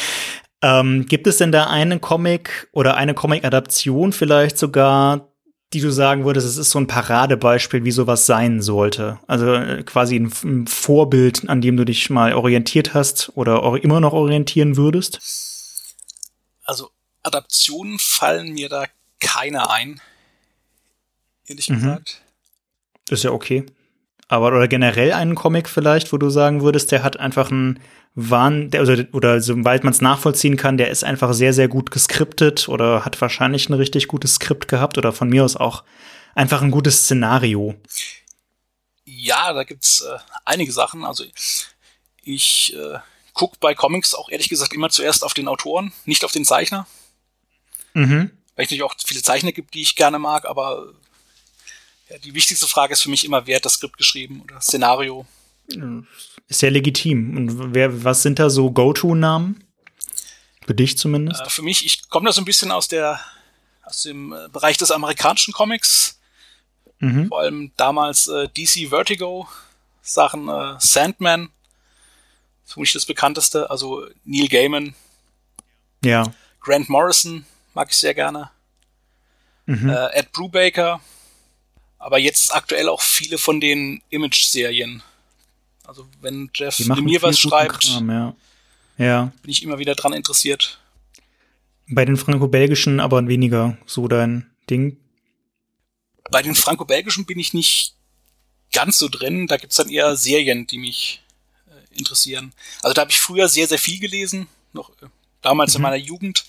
[0.62, 5.33] ähm, gibt es denn da einen Comic oder eine Comic-Adaption vielleicht sogar,
[5.74, 9.18] die du sagen würdest, es ist so ein Paradebeispiel, wie sowas sein sollte?
[9.26, 14.00] Also äh, quasi ein, ein Vorbild, an dem du dich mal orientiert hast oder immer
[14.00, 15.20] noch orientieren würdest?
[16.64, 16.90] Also
[17.22, 18.86] Adaptionen fallen mir da
[19.20, 20.00] keine ein,
[21.46, 21.74] ehrlich mhm.
[21.74, 22.22] gesagt.
[23.10, 23.66] Ist ja okay.
[24.28, 27.80] Aber oder generell einen Comic vielleicht, wo du sagen würdest, der hat einfach einen
[28.14, 31.90] Wahn, der, also, oder soweit man es nachvollziehen kann, der ist einfach sehr, sehr gut
[31.90, 35.82] geskriptet oder hat wahrscheinlich ein richtig gutes Skript gehabt oder von mir aus auch
[36.34, 37.74] einfach ein gutes Szenario.
[39.04, 41.04] Ja, da gibt's äh, einige Sachen.
[41.04, 41.24] Also
[42.22, 42.98] ich äh,
[43.32, 46.86] gucke bei Comics auch ehrlich gesagt immer zuerst auf den Autoren, nicht auf den Zeichner.
[47.94, 48.30] Mhm.
[48.54, 50.86] Weil es natürlich auch viele Zeichner gibt, die ich gerne mag, aber
[52.08, 54.66] ja, die wichtigste Frage ist für mich immer, wer hat das Skript geschrieben oder das
[54.66, 55.26] Szenario.
[56.48, 57.36] Ist ja legitim.
[57.36, 59.64] Und wer, was sind da so Go-To-Namen?
[60.66, 61.42] Für dich zumindest?
[61.42, 63.20] Äh, für mich, ich komme da so ein bisschen aus der,
[63.82, 66.20] aus dem äh, Bereich des amerikanischen Comics.
[67.00, 67.28] Mhm.
[67.28, 69.48] Vor allem damals äh, DC Vertigo,
[70.00, 71.50] Sachen äh, Sandman,
[72.64, 74.94] für mich das bekannteste, also Neil Gaiman.
[76.02, 76.32] Ja.
[76.60, 78.50] Grant Morrison mag ich sehr gerne.
[79.66, 79.90] Mhm.
[79.90, 81.00] Äh, Ed Brubaker.
[81.98, 85.02] Aber jetzt aktuell auch viele von den Image-Serien.
[85.84, 88.34] Also wenn Jeff mir was schreibt, Kram, ja.
[88.98, 89.32] ja.
[89.42, 90.80] bin ich immer wieder dran interessiert.
[91.86, 94.96] Bei den franco-belgischen aber weniger so dein Ding.
[96.30, 97.94] Bei den franco-belgischen bin ich nicht
[98.72, 99.46] ganz so drin.
[99.46, 101.22] Da gibt's dann eher Serien, die mich
[101.66, 102.54] äh, interessieren.
[102.82, 105.06] Also da habe ich früher sehr, sehr viel gelesen, noch äh,
[105.42, 105.76] damals mhm.
[105.76, 106.46] in meiner Jugend.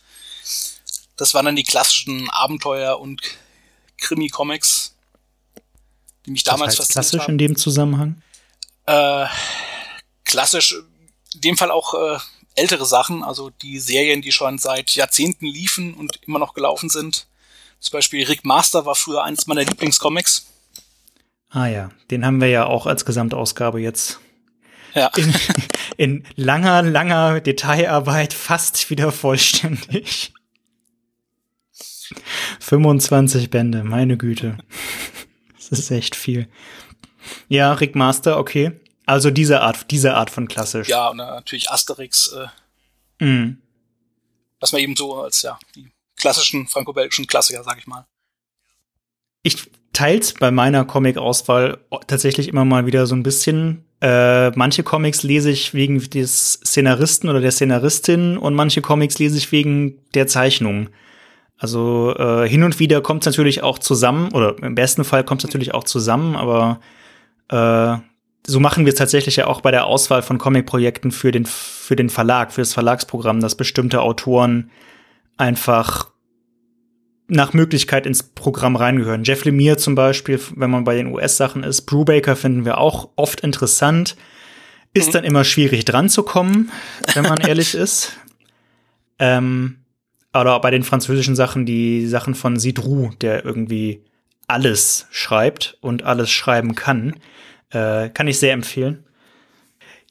[1.17, 3.21] Das waren dann die klassischen Abenteuer und
[3.97, 4.95] Krimi-Comics,
[6.25, 7.33] die mich damals was heißt klassisch haben.
[7.33, 8.21] in dem Zusammenhang?
[8.85, 9.25] Äh,
[10.25, 10.75] klassisch,
[11.33, 12.19] in dem Fall auch äh,
[12.55, 17.27] ältere Sachen, also die Serien, die schon seit Jahrzehnten liefen und immer noch gelaufen sind.
[17.79, 20.47] Zum Beispiel Rick Master war früher eines meiner Lieblingscomics.
[21.49, 24.19] Ah ja, den haben wir ja auch als Gesamtausgabe jetzt
[24.93, 25.11] ja.
[25.17, 25.33] in,
[25.97, 30.33] in langer, langer Detailarbeit fast wieder vollständig.
[32.59, 34.57] 25 Bände, meine Güte.
[35.57, 36.47] Das ist echt viel.
[37.47, 38.79] Ja, Rick Master, okay.
[39.05, 40.89] Also diese Art, diese Art von klassisch.
[40.89, 42.35] Ja, und natürlich Asterix.
[43.19, 43.57] Äh, mm.
[44.59, 48.05] Was man eben so als ja die klassischen franco-belgischen Klassiker, sag ich mal.
[49.43, 53.85] Ich teils bei meiner Comic-Auswahl tatsächlich immer mal wieder so ein bisschen.
[54.01, 59.37] Äh, manche Comics lese ich wegen des Szenaristen oder der Szenaristin und manche Comics lese
[59.37, 60.89] ich wegen der Zeichnung.
[61.57, 65.41] Also äh, hin und wieder kommt es natürlich auch zusammen, oder im besten Fall kommt
[65.41, 66.81] es natürlich auch zusammen, aber
[67.49, 67.97] äh,
[68.47, 71.95] so machen wir es tatsächlich ja auch bei der Auswahl von Comic-Projekten für den, für
[71.95, 74.69] den Verlag, für das Verlagsprogramm, dass bestimmte Autoren
[75.37, 76.11] einfach
[77.27, 79.23] nach Möglichkeit ins Programm reingehören.
[79.23, 83.41] Jeff Lemire zum Beispiel, wenn man bei den US-Sachen ist, Brubaker finden wir auch oft
[83.41, 84.15] interessant.
[84.93, 85.13] Ist mhm.
[85.13, 86.71] dann immer schwierig dran zu kommen,
[87.15, 88.13] wenn man ehrlich ist.
[89.17, 89.77] Ähm,
[90.33, 94.03] oder bei den französischen Sachen, die Sachen von Sidrou, der irgendwie
[94.47, 97.15] alles schreibt und alles schreiben kann.
[97.75, 99.05] Äh, kann ich sehr empfehlen.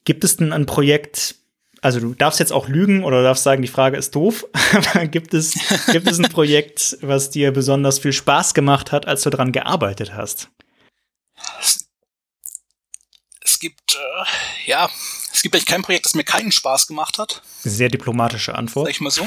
[0.05, 1.37] Gibt es denn ein Projekt,
[1.81, 5.33] also du darfst jetzt auch lügen oder darfst sagen, die Frage ist doof, aber gibt
[5.33, 5.55] es,
[5.90, 10.12] gibt es ein Projekt, was dir besonders viel Spaß gemacht hat, als du daran gearbeitet
[10.12, 10.50] hast?
[13.40, 14.90] Es gibt, äh, ja,
[15.33, 17.40] es gibt eigentlich kein Projekt, das mir keinen Spaß gemacht hat.
[17.62, 18.87] Sehr diplomatische Antwort.
[18.87, 19.27] Sag ich mal so.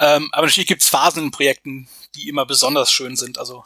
[0.00, 3.38] Ähm, aber natürlich gibt es Phasen in Projekten, die immer besonders schön sind.
[3.38, 3.64] Also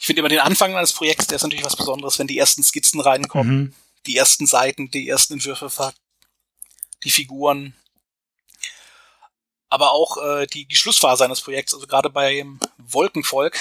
[0.00, 2.62] ich finde immer den Anfang eines Projekts, der ist natürlich was Besonderes, wenn die ersten
[2.62, 3.74] Skizzen reinkommen, mhm.
[4.06, 5.92] die ersten Seiten, die ersten Entwürfe,
[7.04, 7.74] die Figuren.
[9.68, 13.58] Aber auch äh, die, die Schlussphase eines Projekts, also gerade beim Wolkenvolk,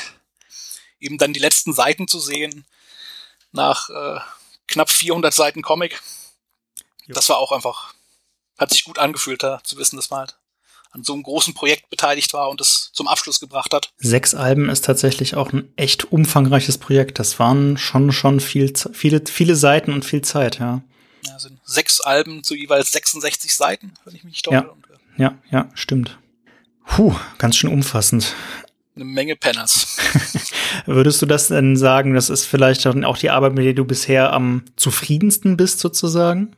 [1.01, 2.65] eben dann die letzten Seiten zu sehen,
[3.51, 4.21] nach äh,
[4.65, 6.01] knapp 400 Seiten Comic.
[7.05, 7.15] Jo.
[7.15, 7.93] Das war auch einfach,
[8.57, 10.37] hat sich gut angefühlt, da zu wissen, dass man halt
[10.91, 13.91] an so einem großen Projekt beteiligt war und es zum Abschluss gebracht hat.
[13.97, 17.19] Sechs Alben ist tatsächlich auch ein echt umfangreiches Projekt.
[17.19, 20.81] Das waren schon schon viel, viele, viele Seiten und viel Zeit, ja.
[21.25, 24.47] Ja, sind sechs Alben zu jeweils 66 Seiten, wenn ich mich nicht.
[24.47, 24.73] Ja,
[25.17, 26.17] ja, ja, stimmt.
[26.85, 28.33] Puh, ganz schön umfassend.
[28.95, 29.97] Eine Menge Penners.
[30.85, 34.33] Würdest du das denn sagen, das ist vielleicht auch die Arbeit, mit der du bisher
[34.33, 36.55] am zufriedensten bist, sozusagen?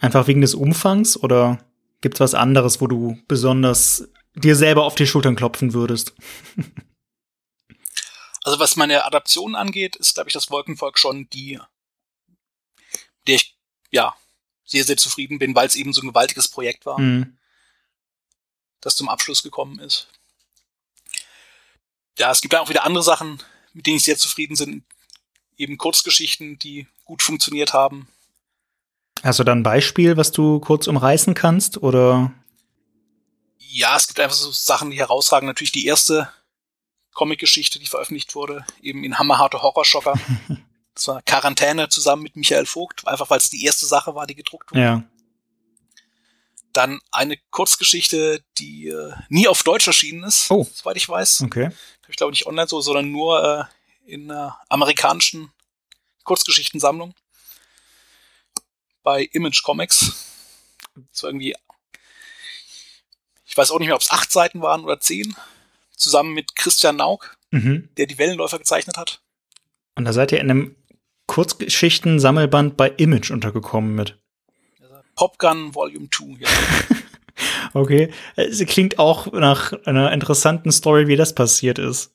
[0.00, 1.63] Einfach wegen des Umfangs oder?
[2.04, 6.12] Gibt's was anderes, wo du besonders dir selber auf die Schultern klopfen würdest?
[8.44, 11.58] also was meine Adaption angeht, ist, glaube ich, das Wolkenvolk schon die,
[13.26, 13.56] der ich,
[13.90, 14.14] ja,
[14.66, 17.38] sehr, sehr zufrieden bin, weil es eben so ein gewaltiges Projekt war, mhm.
[18.82, 20.08] das zum Abschluss gekommen ist.
[22.18, 24.84] Ja, es gibt ja auch wieder andere Sachen, mit denen ich sehr zufrieden bin.
[25.56, 28.08] Eben Kurzgeschichten, die gut funktioniert haben.
[29.24, 32.30] Hast du da ein Beispiel, was du kurz umreißen kannst, oder?
[33.58, 35.46] Ja, es gibt einfach so Sachen, die herausragen.
[35.46, 36.28] Natürlich die erste
[37.14, 40.12] Comic-Geschichte, die veröffentlicht wurde, eben in Hammerharte Horrorschocker.
[40.94, 44.34] das war Quarantäne zusammen mit Michael Vogt, einfach weil es die erste Sache war, die
[44.34, 44.82] gedruckt wurde.
[44.82, 45.02] Ja.
[46.74, 50.68] Dann eine Kurzgeschichte, die äh, nie auf Deutsch erschienen ist, oh.
[50.70, 51.44] soweit ich weiß.
[51.46, 51.70] Okay.
[52.08, 55.50] Ich glaube nicht online so, sondern nur äh, in einer amerikanischen
[56.24, 57.14] Kurzgeschichtensammlung
[59.04, 60.12] bei Image Comics.
[61.20, 61.54] War irgendwie,
[63.44, 65.36] ich weiß auch nicht mehr, ob es acht Seiten waren oder zehn,
[65.96, 67.88] zusammen mit Christian Nauk, mhm.
[67.96, 69.20] der die Wellenläufer gezeichnet hat.
[69.94, 70.76] Und da seid ihr in einem
[71.26, 74.18] Kurzgeschichten-Sammelband bei Image untergekommen mit.
[75.14, 76.48] Popgun Volume 2, ja.
[77.72, 78.12] okay.
[78.34, 82.12] Es klingt auch nach einer interessanten Story, wie das passiert ist.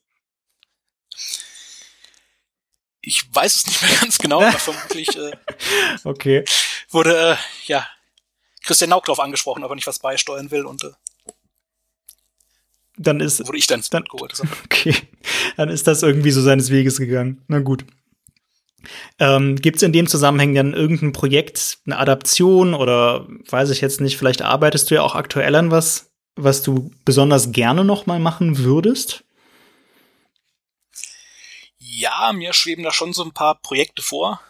[3.02, 5.32] Ich weiß es nicht mehr ganz genau, aber vermutlich äh,
[6.04, 6.44] okay.
[6.90, 7.36] wurde äh,
[7.66, 7.86] ja
[8.62, 10.90] Christian Nauk drauf angesprochen, ob er nicht was beisteuern will und äh,
[12.96, 14.40] dann ist wurde ich dann, dann geholt.
[14.64, 14.94] Okay,
[15.56, 17.42] dann ist das irgendwie so seines Weges gegangen.
[17.48, 17.84] Na gut.
[19.18, 24.00] Ähm, Gibt es in dem Zusammenhang dann irgendein Projekt, eine Adaption oder weiß ich jetzt
[24.00, 28.20] nicht, vielleicht arbeitest du ja auch aktuell an was, was du besonders gerne noch mal
[28.20, 29.24] machen würdest?
[31.90, 34.40] Ja, mir schweben da schon so ein paar Projekte vor,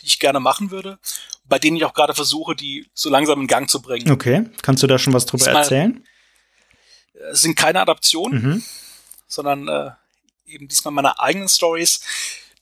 [0.00, 0.98] die ich gerne machen würde,
[1.44, 4.10] bei denen ich auch gerade versuche, die so langsam in Gang zu bringen.
[4.10, 6.06] Okay, kannst du da schon was drüber Diesmal, erzählen?
[7.32, 8.64] Es sind keine Adaptionen, mhm.
[9.26, 9.90] sondern äh,
[10.46, 12.02] eben diesmal meine eigenen Stories.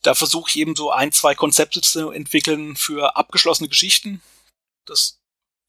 [0.01, 4.21] Da versuche ich eben so ein, zwei Konzepte zu entwickeln für abgeschlossene Geschichten.
[4.85, 5.19] Das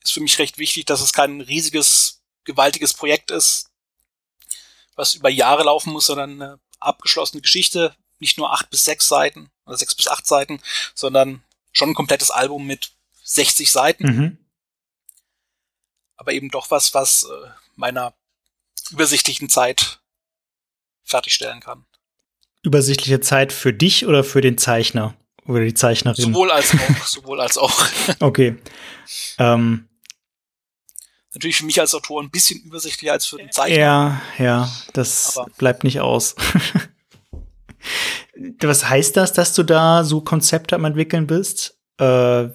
[0.03, 3.71] ist für mich recht wichtig, dass es kein riesiges, gewaltiges Projekt ist,
[4.95, 9.51] was über Jahre laufen muss, sondern eine abgeschlossene Geschichte, nicht nur acht bis sechs Seiten
[9.67, 10.61] oder sechs bis acht Seiten,
[10.95, 12.93] sondern schon ein komplettes Album mit
[13.25, 14.05] 60 Seiten.
[14.05, 14.39] Mhm.
[16.17, 18.15] Aber eben doch was, was äh, meiner
[18.91, 20.01] übersichtlichen Zeit
[21.05, 21.85] fertigstellen kann.
[22.63, 26.23] Übersichtliche Zeit für dich oder für den Zeichner oder die Zeichnerin?
[26.23, 27.87] Sowohl als auch, sowohl als auch.
[28.21, 28.57] Okay.
[29.39, 29.89] Ähm,
[31.33, 33.79] Natürlich für mich als Autor ein bisschen übersichtlicher als für den Zeichner.
[33.79, 36.35] Ja, ja, das Aber bleibt nicht aus.
[38.61, 41.79] Was heißt das, dass du da so Konzepte am entwickeln bist?
[41.99, 42.49] Äh,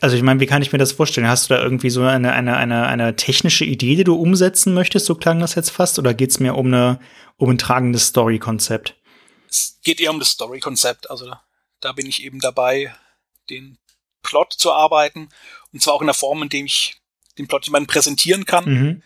[0.00, 1.28] also ich meine, wie kann ich mir das vorstellen?
[1.28, 5.06] Hast du da irgendwie so eine, eine, eine, eine technische Idee, die du umsetzen möchtest?
[5.06, 5.98] So klang das jetzt fast.
[5.98, 7.00] Oder geht es mir um, eine,
[7.36, 8.96] um ein tragendes Story-Konzept?
[9.50, 11.10] Es geht eher um das Story-Konzept.
[11.10, 11.32] Also
[11.80, 12.94] da bin ich eben dabei,
[13.50, 13.78] den
[14.22, 15.28] Plot zu arbeiten.
[15.72, 16.96] Und zwar auch in der Form, in dem ich
[17.36, 18.64] den Plot jemandem präsentieren kann.
[18.64, 19.02] Mhm.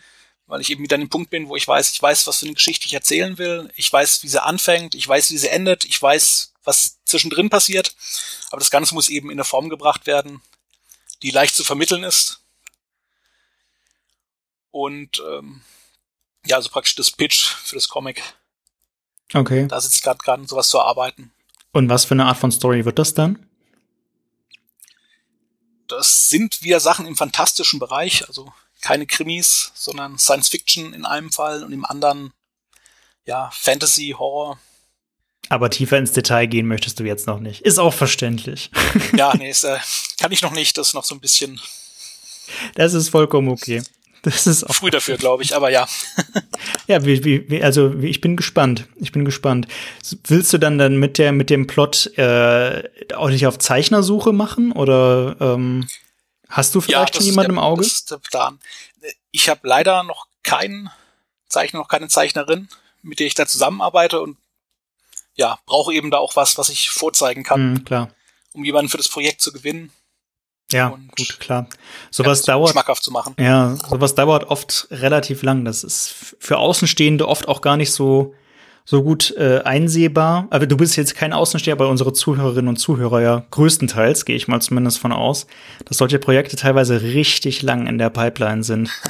[0.46, 2.46] Weil ich eben wieder an dem Punkt bin, wo ich weiß, ich weiß, was für
[2.46, 3.70] eine Geschichte ich erzählen will.
[3.76, 4.94] Ich weiß, wie sie anfängt.
[4.94, 5.85] Ich weiß, wie sie endet.
[5.85, 7.94] Ich weiß, was zwischendrin passiert.
[8.50, 10.42] Aber das Ganze muss eben in eine Form gebracht werden,
[11.22, 12.40] die leicht zu vermitteln ist.
[14.70, 15.62] Und ähm,
[16.44, 18.22] ja, also praktisch das Pitch für das Comic.
[19.33, 19.66] Okay.
[19.66, 21.33] Da sitze ich gerade dran, sowas zu erarbeiten.
[21.72, 23.48] Und was für eine Art von Story wird das dann?
[25.88, 28.52] Das sind wieder Sachen im fantastischen Bereich, also
[28.85, 32.33] keine Krimis, sondern Science Fiction in einem Fall und im anderen
[33.25, 34.59] ja Fantasy, Horror.
[35.49, 37.62] Aber tiefer ins Detail gehen möchtest du jetzt noch nicht.
[37.62, 38.70] Ist auch verständlich.
[39.16, 39.79] Ja, nee, ist, äh,
[40.18, 40.77] kann ich noch nicht.
[40.77, 41.59] Das ist noch so ein bisschen.
[42.75, 43.83] Das ist vollkommen okay.
[44.23, 45.87] Das ist auch früh dafür, glaube ich, aber ja.
[46.87, 48.87] ja, wie, wie, also ich bin gespannt.
[48.97, 49.66] Ich bin gespannt.
[50.27, 54.73] Willst du dann dann mit der mit dem Plot äh, auch nicht auf Zeichnersuche machen
[54.73, 55.87] oder ähm,
[56.57, 57.83] hast du vielleicht ja, schon jemanden im Auge?
[57.83, 58.59] Das ist der Plan.
[59.31, 60.90] Ich habe leider noch keinen
[61.49, 62.69] Zeichner, noch keine Zeichnerin,
[63.03, 64.37] mit der ich da zusammenarbeite und
[65.35, 67.75] ja, brauche eben da auch was, was ich vorzeigen kann.
[67.75, 68.11] Mm, klar.
[68.53, 69.90] Um jemanden für das Projekt zu gewinnen.
[70.73, 71.69] Ja, gut, klar.
[72.11, 72.71] Sowas ja, dauert.
[72.71, 73.35] Schmackhaft zu machen.
[73.38, 75.64] Ja, sowas dauert oft relativ lang.
[75.64, 78.35] Das ist für Außenstehende oft auch gar nicht so,
[78.85, 80.47] so gut äh, einsehbar.
[80.51, 84.49] Aber du bist jetzt kein Außensteher, bei unsere Zuhörerinnen und Zuhörer ja größtenteils, gehe ich
[84.49, 85.47] mal zumindest von aus,
[85.87, 88.90] dass solche Projekte teilweise richtig lang in der Pipeline sind.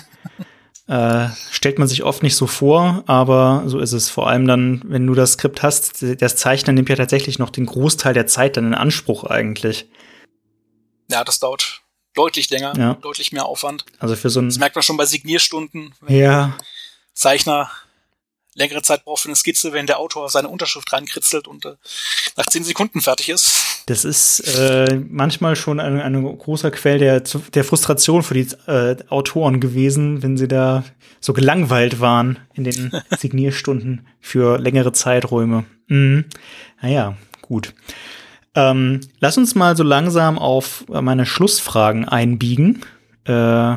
[0.87, 4.11] Äh, stellt man sich oft nicht so vor, aber so ist es.
[4.11, 7.65] Vor allem dann, wenn du das Skript hast, das Zeichnen nimmt ja tatsächlich noch den
[7.65, 9.89] Großteil der Zeit dann in Anspruch eigentlich.
[11.11, 11.81] Ja, das dauert
[12.13, 12.95] deutlich länger, ja.
[13.01, 13.87] deutlich mehr Aufwand.
[13.99, 14.51] Also für so ein.
[14.51, 15.95] Das merkt man schon bei Signierstunden.
[16.07, 16.55] ja.
[17.15, 17.71] Zeichner
[18.55, 21.75] längere Zeit braucht für eine Skizze, wenn der Autor seine Unterschrift reinkritzelt und äh,
[22.37, 23.85] nach zehn Sekunden fertig ist.
[23.87, 28.97] Das ist äh, manchmal schon ein, ein großer Quell der, der Frustration für die äh,
[29.09, 30.85] Autoren gewesen, wenn sie da
[31.21, 35.64] so gelangweilt waren in den Signierstunden für längere Zeiträume.
[35.88, 36.27] Mhm.
[36.81, 37.75] Naja, gut.
[38.55, 42.85] Ähm, lass uns mal so langsam auf meine Schlussfragen einbiegen.
[43.25, 43.77] Äh,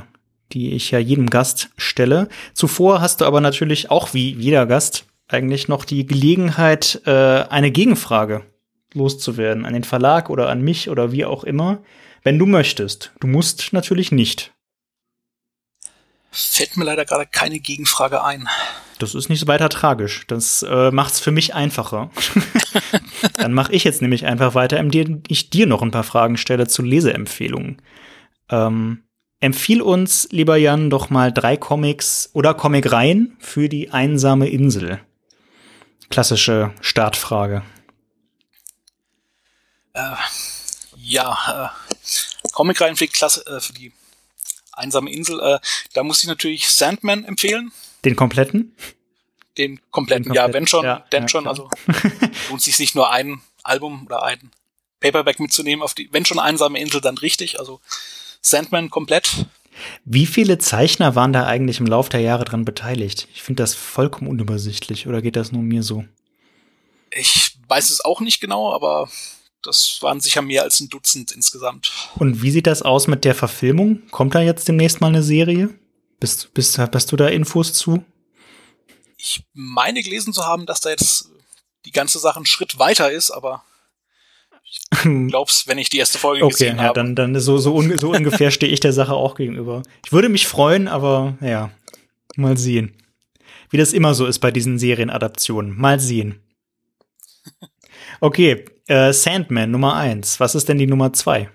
[0.53, 2.29] die ich ja jedem Gast stelle.
[2.53, 7.71] Zuvor hast du aber natürlich auch wie jeder Gast eigentlich noch die Gelegenheit, äh, eine
[7.71, 8.43] Gegenfrage
[8.93, 11.83] loszuwerden an den Verlag oder an mich oder wie auch immer,
[12.23, 13.11] wenn du möchtest.
[13.19, 14.53] Du musst natürlich nicht.
[16.31, 18.47] Fällt mir leider gerade keine Gegenfrage ein.
[18.99, 20.25] Das ist nicht so weiter tragisch.
[20.27, 22.09] Das äh, macht's für mich einfacher.
[23.37, 26.67] Dann mache ich jetzt nämlich einfach weiter, indem ich dir noch ein paar Fragen stelle
[26.67, 27.81] zu Leseempfehlungen.
[28.49, 29.03] Ähm,
[29.39, 34.99] Empfiehl uns, lieber Jan, doch mal drei Comics oder Comicreihen für die einsame Insel.
[36.09, 37.61] Klassische Startfrage.
[39.93, 40.15] Äh,
[40.97, 43.91] ja, äh, Comicreihen für die, Klasse, äh, für die
[44.71, 45.39] einsame Insel.
[45.39, 45.59] Äh,
[45.93, 47.71] da muss ich natürlich Sandman empfehlen.
[48.05, 48.75] Den kompletten?
[49.57, 50.33] Den kompletten, Den kompletten.
[50.33, 51.47] ja, wenn schon, ja, denn ja, schon.
[51.47, 51.69] Also
[52.49, 54.51] lohnt sich nicht nur ein Album oder ein
[54.99, 57.59] Paperback mitzunehmen auf die, wenn schon einsame Insel, dann richtig.
[57.59, 57.81] Also
[58.49, 59.45] Sandman komplett.
[60.05, 63.27] Wie viele Zeichner waren da eigentlich im Laufe der Jahre dran beteiligt?
[63.33, 65.07] Ich finde das vollkommen unübersichtlich.
[65.07, 66.05] Oder geht das nur mir so?
[67.11, 69.09] Ich weiß es auch nicht genau, aber
[69.61, 71.91] das waren sicher mehr als ein Dutzend insgesamt.
[72.15, 74.01] Und wie sieht das aus mit der Verfilmung?
[74.11, 75.69] Kommt da jetzt demnächst mal eine Serie?
[76.19, 78.03] Bist, bist, hast du da Infos zu?
[79.17, 81.29] Ich meine gelesen zu haben, dass da jetzt
[81.85, 83.63] die ganze Sache einen Schritt weiter ist, aber
[85.27, 86.99] glaub's, wenn ich die erste Folge okay, gesehen ja, habe.
[86.99, 89.83] Okay, dann, dann so, so, un so ungefähr stehe ich der Sache auch gegenüber.
[90.05, 91.71] Ich würde mich freuen, aber ja,
[92.35, 92.93] mal sehen.
[93.69, 95.77] Wie das immer so ist bei diesen Serienadaptionen.
[95.77, 96.41] Mal sehen.
[98.21, 100.39] Okay, äh, Sandman Nummer eins.
[100.39, 101.49] Was ist denn die Nummer zwei?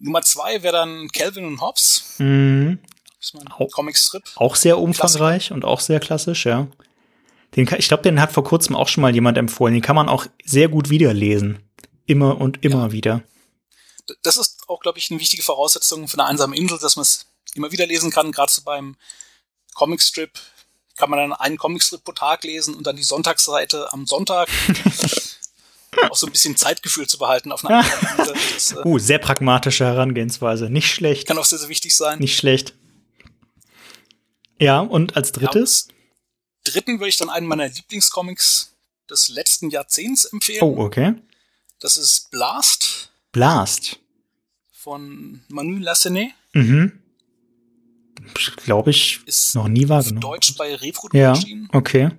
[0.00, 2.16] Nummer zwei wäre dann Calvin und Hobbes.
[2.18, 2.78] Mhm.
[3.18, 4.24] Das ist mein Au- Comic-Strip.
[4.36, 6.68] Auch sehr umfangreich und auch sehr klassisch, ja.
[7.54, 9.74] Den, ich glaube, den hat vor kurzem auch schon mal jemand empfohlen.
[9.74, 11.58] Den kann man auch sehr gut wiederlesen.
[12.06, 13.22] Immer und immer wieder.
[14.08, 17.02] D- Das ist auch, glaube ich, eine wichtige Voraussetzung für eine einsame Insel, dass man
[17.02, 18.32] es immer wieder lesen kann.
[18.32, 18.96] Gerade so beim
[19.74, 20.30] Comicstrip
[20.96, 24.48] kann man dann einen Comicstrip pro Tag lesen und dann die Sonntagsseite am Sonntag.
[26.10, 28.78] auch so ein bisschen Zeitgefühl zu behalten auf einer einsamen Insel.
[28.78, 30.68] Äh, Uh, sehr pragmatische Herangehensweise.
[30.70, 31.26] Nicht schlecht.
[31.26, 32.18] kann auch sehr, sehr wichtig sein.
[32.18, 32.74] Nicht schlecht.
[34.60, 35.88] Ja, und als Ja, drittes?
[35.88, 38.72] als dritten würde ich dann einen meiner Lieblingscomics
[39.10, 40.62] des letzten Jahrzehnts empfehlen.
[40.62, 41.14] Oh, okay.
[41.80, 43.98] Das ist Blast Blast.
[44.72, 46.30] von Manu Lassenet.
[46.52, 47.02] Mhm.
[48.64, 50.20] Glaube ich, Ist noch nie auf wahrgenommen.
[50.20, 51.68] Deutsch bei Reprodukt Ja, erschienen.
[51.72, 52.10] okay.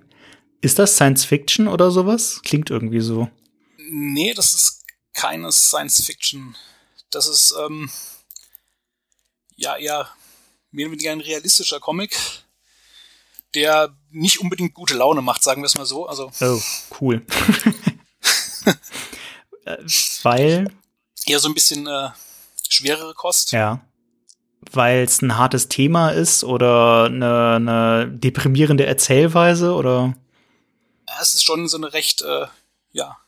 [0.60, 2.40] Ist das Science Fiction oder sowas?
[2.44, 3.28] Klingt irgendwie so.
[3.90, 6.56] Nee, das ist keine Science Fiction.
[7.10, 7.90] Das ist ähm,
[9.56, 10.08] ja eher
[10.70, 12.16] mehr oder weniger ein realistischer Comic,
[13.54, 16.06] der nicht unbedingt gute Laune macht, sagen wir es mal so.
[16.06, 16.60] Also Oh,
[17.00, 17.24] cool.
[19.68, 19.84] Äh,
[20.22, 20.70] Weil,
[21.26, 22.10] eher so ein bisschen äh,
[22.68, 23.52] schwerere Kost.
[23.52, 23.80] ja,
[24.72, 30.14] weil es ein hartes Thema ist oder eine, eine deprimierende Erzählweise oder
[31.20, 32.46] Es ist schon so eine recht, äh,
[32.92, 33.18] ja,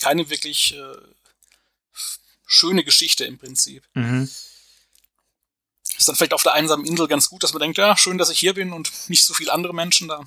[0.00, 0.96] keine wirklich äh,
[2.46, 3.84] schöne Geschichte im Prinzip.
[3.94, 4.28] mhm.
[5.98, 8.30] Ist dann vielleicht auf der einsamen Insel ganz gut, dass man denkt, ja, schön, dass
[8.30, 10.24] ich hier bin und nicht so viele andere Menschen da.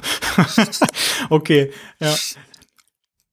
[1.30, 2.18] okay, ja.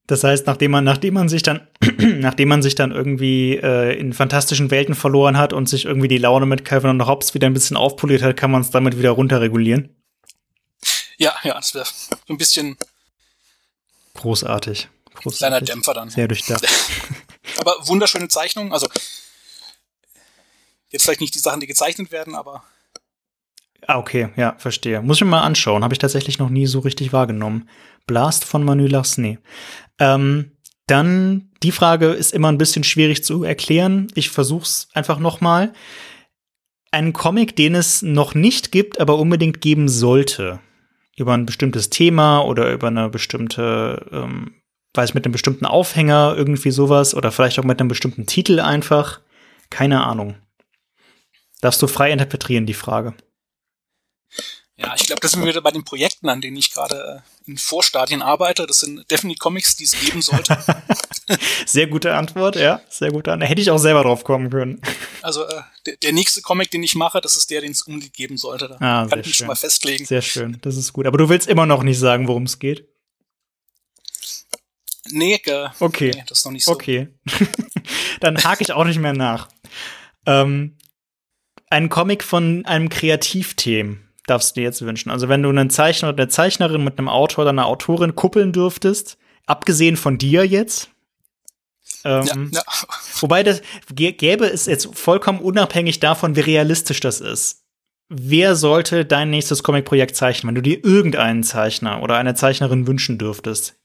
[0.08, 4.14] Das heißt, nachdem man, nachdem man sich dann, nachdem man sich dann irgendwie äh, in
[4.14, 7.54] fantastischen Welten verloren hat und sich irgendwie die Laune mit Calvin und Hobbes wieder ein
[7.54, 9.96] bisschen aufpoliert hat, kann man es damit wieder runterregulieren.
[11.18, 12.78] Ja, ja, das wäre so ein bisschen
[14.18, 14.90] Großartig.
[15.14, 15.38] Großartig.
[15.38, 16.10] kleiner Dämpfer dann.
[16.10, 16.66] Sehr durchdacht.
[17.58, 18.74] Aber wunderschöne Zeichnung.
[18.74, 18.88] Also
[20.90, 22.64] jetzt vielleicht nicht die Sachen, die gezeichnet werden, aber
[23.86, 25.02] Ah, okay, ja, verstehe.
[25.02, 25.84] Muss ich mir mal anschauen.
[25.84, 27.70] Habe ich tatsächlich noch nie so richtig wahrgenommen.
[28.06, 29.38] Blast von Manu Larsney.
[30.00, 30.52] Ähm,
[30.88, 34.08] dann, die Frage ist immer ein bisschen schwierig zu erklären.
[34.16, 35.74] Ich versuch's einfach noch mal.
[36.92, 40.60] Ein Comic, den es noch nicht gibt, aber unbedingt geben sollte.
[41.18, 44.56] Über ein bestimmtes Thema oder über eine bestimmte, ähm,
[44.94, 47.14] weiß mit einem bestimmten Aufhänger, irgendwie sowas.
[47.14, 49.20] Oder vielleicht auch mit einem bestimmten Titel einfach.
[49.70, 50.36] Keine Ahnung.
[51.60, 53.14] Darfst du frei interpretieren, die Frage.
[54.80, 57.50] Ja, ich glaube, das sind wir wieder bei den Projekten, an denen ich gerade äh,
[57.50, 58.68] in Vorstadien arbeite.
[58.68, 60.58] Das sind definitiv Comics, die es geben sollte.
[61.66, 62.82] Sehr gute Antwort, ja.
[62.90, 63.50] Sehr gute Antwort.
[63.50, 64.82] Hätte ich auch selber drauf kommen können.
[65.22, 68.14] Also äh, der, der nächste Comic, den ich mache, das ist der, den es unbedingt
[68.14, 68.68] geben sollte.
[68.68, 69.38] Da Ah, sehr kann ich mich schön.
[69.40, 70.06] schon mal festlegen.
[70.06, 70.58] Sehr schön.
[70.62, 71.08] Das ist gut.
[71.08, 72.88] Aber du willst immer noch nicht sagen, worum es geht?
[75.10, 76.12] Nee, äh, Okay.
[76.16, 76.72] nee, das ist noch nicht so.
[76.72, 77.08] Okay.
[78.20, 79.48] Dann hake ich auch nicht mehr nach.
[80.26, 80.76] Ähm,
[81.70, 85.10] ein Comic von einem Kreativteam darfst du dir jetzt wünschen.
[85.10, 88.52] Also wenn du einen Zeichner oder eine Zeichnerin mit einem Autor oder einer Autorin kuppeln
[88.54, 89.18] dürftest,
[89.48, 90.90] abgesehen von dir jetzt.
[92.04, 92.64] Ähm, Ja, ja.
[93.22, 93.62] Wobei das
[93.92, 97.64] gä- gäbe es jetzt vollkommen unabhängig davon, wie realistisch das ist.
[98.10, 103.18] Wer sollte dein nächstes Comic-Projekt zeichnen, wenn du dir irgendeinen Zeichner oder eine Zeichnerin wünschen
[103.18, 103.76] dürftest?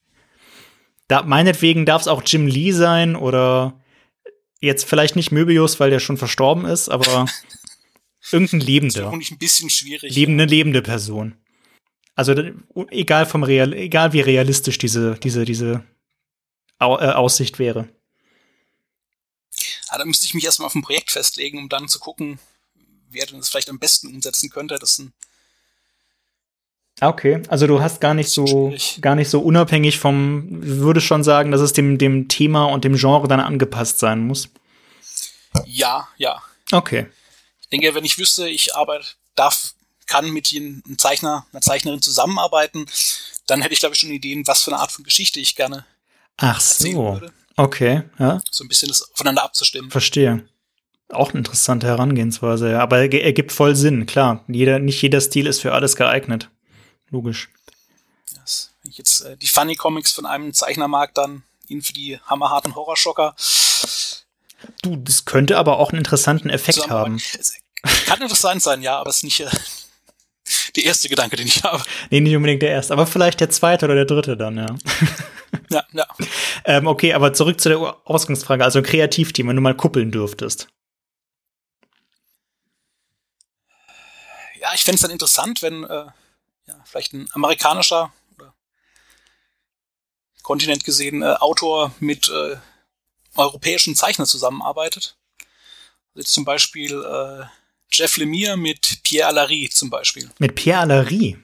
[1.08, 3.80] Da, meinetwegen darf es auch Jim Lee sein oder
[4.60, 7.26] jetzt vielleicht nicht Möbius, weil der schon verstorben ist, aber
[8.30, 9.10] irgendein Das Lebender.
[9.10, 10.14] finde ich ein bisschen schwierig.
[10.14, 11.34] Lebende, lebende Person.
[12.14, 12.34] Also
[12.90, 15.82] egal vom Real, egal wie realistisch diese, diese, diese
[16.78, 17.88] Au äh, Aussicht wäre.
[19.88, 22.38] Ah, da müsste ich mich erstmal auf ein Projekt festlegen, um dann zu gucken,
[23.10, 24.78] wer denn das vielleicht am besten umsetzen könnte.
[24.78, 25.08] Das ist
[27.00, 28.98] Ah, Okay, also du hast gar nicht so Schwierig.
[29.00, 32.94] gar nicht so unabhängig vom würde schon sagen, dass es dem dem Thema und dem
[32.96, 34.50] Genre dann angepasst sein muss.
[35.66, 36.42] ja, ja.
[36.70, 37.06] Okay.
[37.72, 39.72] Ich denke, wenn ich wüsste, ich arbeite, darf,
[40.06, 42.84] kann mit einem Zeichner, einer Zeichnerin zusammenarbeiten,
[43.46, 45.86] dann hätte ich, glaube ich, schon Ideen, was für eine Art von Geschichte ich gerne
[46.36, 47.14] Ach so.
[47.14, 47.32] würde.
[47.56, 49.90] Okay, ja, So ein bisschen das aufeinander abzustimmen.
[49.90, 50.46] verstehe.
[51.08, 54.44] Auch eine interessante Herangehensweise, ja, aber er ergibt voll Sinn, klar.
[54.48, 56.50] Jeder nicht jeder Stil ist für alles geeignet.
[57.08, 57.48] Logisch.
[58.34, 61.94] Das, wenn ich jetzt äh, die Funny Comics von einem Zeichner mag, dann ihn für
[61.94, 63.34] die hammerharten Horrorschocker
[64.82, 67.16] Du, das könnte aber auch einen interessanten Effekt haben.
[67.16, 67.54] Es
[68.06, 69.50] kann interessant sein, ja, aber es ist nicht äh,
[70.76, 71.82] der erste Gedanke, den ich habe.
[72.10, 74.74] Nee, nicht unbedingt der erste, aber vielleicht der zweite oder der dritte dann, ja.
[75.70, 76.06] Ja, ja.
[76.64, 80.68] ähm, okay, aber zurück zu der Ausgangsfrage, also ein Kreativteam, wenn du mal kuppeln dürftest.
[84.62, 86.06] ja ich fände es dann interessant, wenn äh,
[86.66, 88.54] ja, vielleicht ein amerikanischer oder
[90.42, 92.56] Kontinent gesehen äh, Autor mit äh,
[93.34, 95.16] europäischen Zeichnern zusammenarbeitet.
[96.14, 97.44] Jetzt zum Beispiel äh,
[97.92, 100.30] Jeff Lemire mit Pierre Allary zum Beispiel.
[100.38, 101.36] Mit Pierre Allary?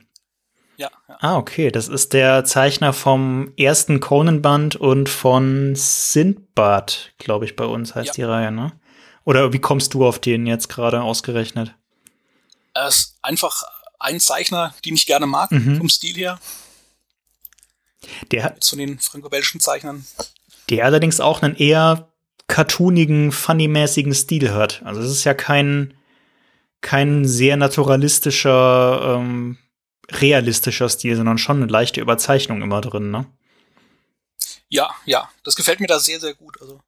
[0.76, 1.16] Ja, ja.
[1.20, 1.70] Ah, okay.
[1.70, 8.08] Das ist der Zeichner vom ersten Conan-Band und von Sindbad, glaube ich, bei uns heißt
[8.08, 8.14] ja.
[8.14, 8.72] die Reihe, ne?
[9.24, 11.74] Oder wie kommst du auf den jetzt gerade ausgerechnet?
[12.72, 13.62] Er ist einfach
[13.98, 15.76] ein Zeichner, den ich gerne mag, mhm.
[15.76, 16.40] vom Stil her.
[18.30, 18.64] Der hat.
[18.64, 20.06] Zu den franco-belgischen Zeichnern.
[20.70, 22.08] Der allerdings auch einen eher
[22.46, 24.82] cartoonigen, funny-mäßigen Stil hat.
[24.84, 25.94] Also es ist ja kein,
[26.80, 29.58] kein sehr naturalistischer, ähm,
[30.10, 33.26] realistischer Stil, sondern schon eine leichte Überzeichnung immer drin, ne?
[34.68, 36.60] Ja, ja, das gefällt mir da sehr, sehr gut.
[36.60, 36.80] Also,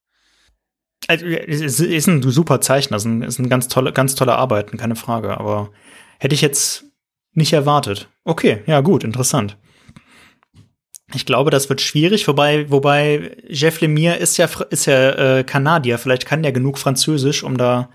[1.08, 4.36] also es ist ein super Zeichner, es ist ein, ist ein ganz tolle, ganz tolle
[4.36, 5.38] Arbeiten, keine Frage.
[5.38, 5.70] Aber
[6.18, 6.84] hätte ich jetzt
[7.32, 8.08] nicht erwartet.
[8.24, 9.56] Okay, ja gut, interessant.
[11.14, 15.98] Ich glaube, das wird schwierig, wobei, wobei Jeff Lemire ist ja, ist ja äh, Kanadier.
[15.98, 17.90] Vielleicht kann der genug Französisch, um da,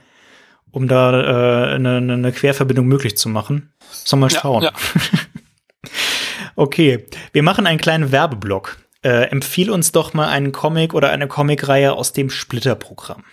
[0.76, 3.71] um da äh, eine, eine Querverbindung möglich zu machen.
[4.03, 4.63] Sollen wir mal schauen.
[4.63, 5.89] Ja, ja.
[6.57, 8.78] okay, wir machen einen kleinen Werbeblock.
[9.01, 13.23] Äh, empfiehl uns doch mal einen Comic oder eine Comicreihe aus dem Splitter-Programm.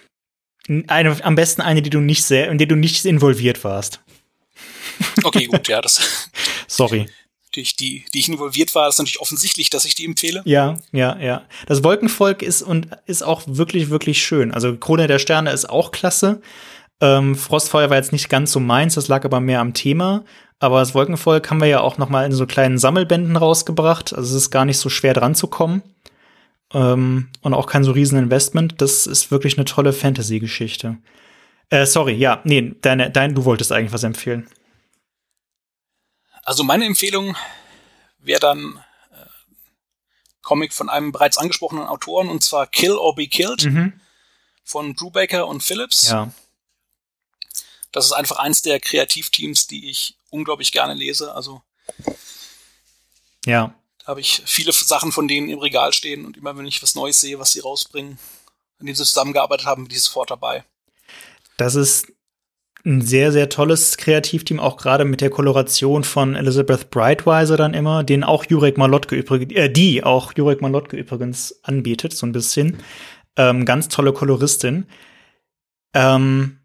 [0.87, 4.01] Eine, am besten eine, die du nicht sehr, in der du nicht involviert warst.
[5.25, 6.31] Okay, gut, ja, das.
[6.69, 7.09] Sorry
[7.53, 10.43] durch die, die ich involviert war, ist natürlich offensichtlich, dass ich die empfehle.
[10.45, 11.43] Ja, ja, ja.
[11.67, 14.53] Das Wolkenvolk ist und ist auch wirklich, wirklich schön.
[14.53, 16.41] Also Krone der Sterne ist auch klasse.
[17.03, 20.25] Ähm, Frostfeuer war jetzt nicht ganz so meins, das lag aber mehr am Thema.
[20.61, 24.15] Aber das Wolkenvolk haben wir ja auch noch mal in so kleinen Sammelbänden rausgebracht.
[24.15, 25.83] Also es ist gar nicht so schwer dran zu kommen.
[26.73, 28.81] Ähm, und auch kein so riesen Investment.
[28.81, 30.99] Das ist wirklich eine tolle Fantasy-Geschichte.
[31.71, 34.49] Äh, sorry, ja, nee, deine, dein, du wolltest eigentlich was empfehlen.
[36.45, 37.37] Also meine Empfehlung
[38.21, 38.79] wäre dann
[39.11, 39.27] äh,
[40.43, 43.95] Comic von einem bereits angesprochenen Autoren und zwar Kill or Be Killed mhm.
[44.63, 46.09] von Brubaker und Phillips.
[46.09, 46.31] Ja.
[47.93, 51.35] Das ist einfach eins der Kreativteams, die ich unglaublich gerne lese.
[51.35, 51.63] Also
[53.47, 53.75] ja.
[53.99, 56.95] Da habe ich viele Sachen von denen im Regal stehen und immer wenn ich was
[56.95, 58.19] Neues sehe, was sie rausbringen,
[58.81, 60.65] an denen sie zusammengearbeitet haben, bin ich sofort dabei.
[61.57, 62.07] Das ist
[62.85, 68.03] ein sehr, sehr tolles Kreativteam, auch gerade mit der Koloration von Elizabeth Brightweiser dann immer,
[68.03, 72.79] den auch Jurek Malotke übrigens, äh, die auch Jurek Malotke übrigens anbietet, so ein bisschen.
[73.37, 74.87] Ähm, ganz tolle Koloristin.
[75.95, 76.59] Ähm,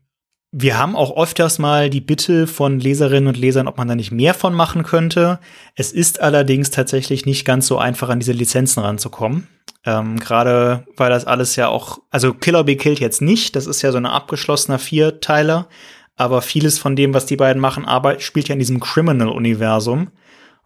[0.59, 4.11] wir haben auch öfters mal die Bitte von Leserinnen und Lesern, ob man da nicht
[4.11, 5.37] mehr von machen könnte.
[5.75, 9.47] Es ist allerdings tatsächlich nicht ganz so einfach, an diese Lizenzen ranzukommen.
[9.85, 13.83] Ähm, Gerade weil das alles ja auch, also Killer Be Killed jetzt nicht, das ist
[13.83, 15.67] ja so ein abgeschlossener Vierteiler,
[16.15, 20.07] aber vieles von dem, was die beiden machen, arbeit spielt ja in diesem Criminal-Universum.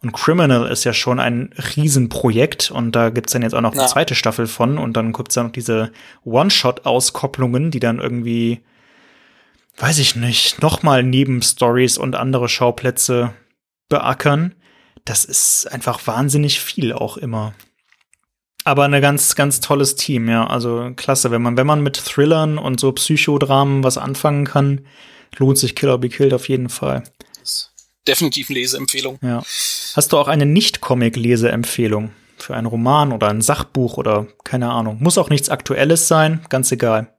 [0.02, 3.82] Und Criminal ist ja schon ein Riesenprojekt und da gibt's dann jetzt auch noch ja.
[3.82, 5.92] die zweite Staffel von und dann gibt's dann noch diese
[6.24, 8.62] One-Shot-Auskopplungen, die dann irgendwie,
[9.76, 13.34] weiß ich nicht, nochmal Nebenstories und andere Schauplätze
[13.88, 14.54] beackern.
[15.04, 17.54] Das ist einfach wahnsinnig viel auch immer.
[18.64, 20.46] Aber eine ganz, ganz tolles Team, ja.
[20.46, 24.86] Also klasse, wenn man, wenn man mit Thrillern und so Psychodramen was anfangen kann,
[25.36, 27.02] lohnt sich Killer Be Killed auf jeden Fall.
[28.06, 29.18] definitiv eine Leseempfehlung.
[29.22, 29.42] Ja.
[29.94, 34.98] Hast du auch eine Nicht-Comic-Leseempfehlung für einen Roman oder ein Sachbuch oder keine Ahnung?
[35.00, 37.12] Muss auch nichts Aktuelles sein, ganz egal.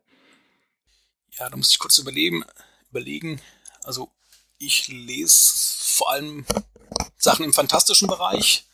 [1.40, 2.46] Ja, da muss ich kurz überlegen.
[2.90, 3.42] überlegen.
[3.84, 4.12] Also
[4.58, 5.54] ich lese
[5.96, 6.46] vor allem
[7.18, 8.66] Sachen im fantastischen Bereich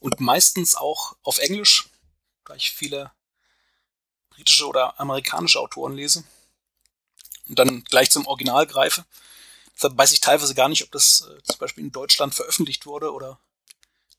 [0.00, 1.88] und meistens auch auf Englisch,
[2.44, 3.12] da ich viele
[4.30, 6.24] britische oder amerikanische Autoren lese
[7.48, 9.04] und dann gleich zum Original greife.
[9.74, 13.12] Deshalb weiß ich teilweise gar nicht, ob das äh, zum Beispiel in Deutschland veröffentlicht wurde
[13.12, 13.38] oder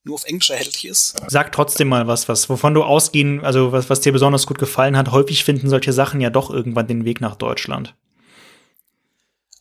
[0.09, 1.15] nur auf Englisch erhältlich ist.
[1.27, 4.97] Sag trotzdem mal was, was, wovon du ausgehen, also was, was dir besonders gut gefallen
[4.97, 5.11] hat.
[5.11, 7.95] Häufig finden solche Sachen ja doch irgendwann den Weg nach Deutschland.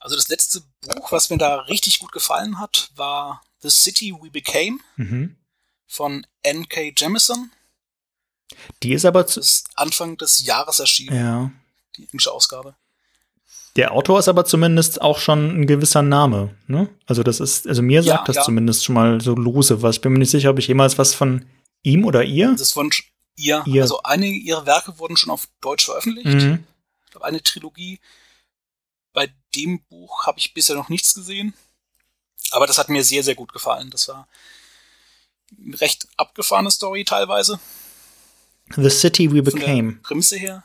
[0.01, 4.31] Also das letzte Buch, was mir da richtig gut gefallen hat, war The City We
[4.31, 5.37] Became mhm.
[5.87, 6.95] von N.K.
[6.97, 7.51] Jemison.
[8.83, 11.15] Die ist aber zu ist Anfang des Jahres erschienen.
[11.17, 11.51] Ja.
[11.97, 12.75] Die englische Ausgabe.
[13.79, 16.89] Der Autor ist aber zumindest auch schon ein gewisser Name, ne?
[17.07, 18.43] Also das ist, also mir sagt ja, das ja.
[18.43, 19.97] zumindest schon mal so lose was.
[19.97, 21.47] Ich bin mir nicht sicher, ob ich jemals was von
[21.85, 22.51] ihm oder ihr.
[22.51, 22.91] Das ist von
[23.37, 23.63] ihr.
[23.67, 23.83] ihr.
[23.83, 26.27] Also einige ihrer Werke wurden schon auf Deutsch veröffentlicht.
[26.27, 26.65] Mhm.
[27.05, 28.01] Ich glaube, eine Trilogie.
[29.13, 31.55] Bei dem Buch habe ich bisher noch nichts gesehen.
[32.51, 33.91] Aber das hat mir sehr, sehr gut gefallen.
[33.91, 34.27] Das war
[35.57, 37.61] eine recht abgefahrene Story teilweise.
[38.75, 40.01] The City We Became.
[40.03, 40.65] Prämisse her.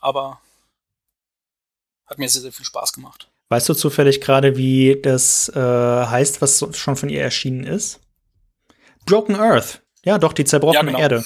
[0.00, 0.40] Aber
[2.06, 3.28] hat mir sehr, sehr viel Spaß gemacht.
[3.48, 8.00] Weißt du zufällig gerade, wie das äh, heißt, was schon von ihr erschienen ist?
[9.06, 9.82] Broken Earth.
[10.04, 10.98] Ja, doch, die zerbrochene ja, genau.
[10.98, 11.24] Erde.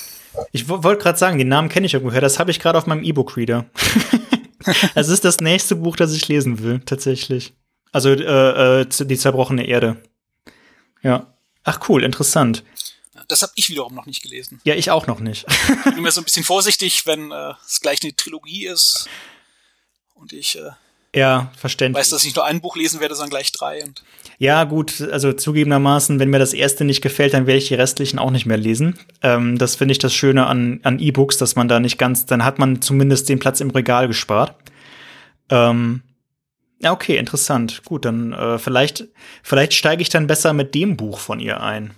[0.52, 2.20] Ich wollte gerade sagen, den Namen kenne ich irgendwoher.
[2.20, 3.66] Das habe ich gerade auf meinem E-Book-Reader.
[4.94, 7.54] das ist das nächste Buch, das ich lesen will, tatsächlich.
[7.92, 9.96] Also äh, äh, die zerbrochene Erde.
[11.02, 11.34] Ja.
[11.64, 12.64] Ach cool, interessant.
[13.26, 14.60] Das habe ich wiederum noch nicht gelesen.
[14.64, 15.46] Ja, ich auch noch nicht.
[15.48, 19.08] ich bin immer so ein bisschen vorsichtig, wenn äh, es gleich eine Trilogie ist
[20.20, 20.70] und ich äh,
[21.14, 22.00] ja, verständlich.
[22.00, 23.82] weiß, dass ich nur ein Buch lesen werde, sondern gleich drei.
[23.82, 24.02] Und
[24.38, 28.18] ja, gut, also zugegebenermaßen, wenn mir das erste nicht gefällt, dann werde ich die restlichen
[28.18, 28.98] auch nicht mehr lesen.
[29.22, 32.44] Ähm, das finde ich das Schöne an, an E-Books, dass man da nicht ganz, dann
[32.44, 34.54] hat man zumindest den Platz im Regal gespart.
[35.50, 36.02] Ähm,
[36.80, 37.82] ja, okay, interessant.
[37.84, 39.04] Gut, dann äh, vielleicht,
[39.42, 41.94] vielleicht steige ich dann besser mit dem Buch von ihr ein.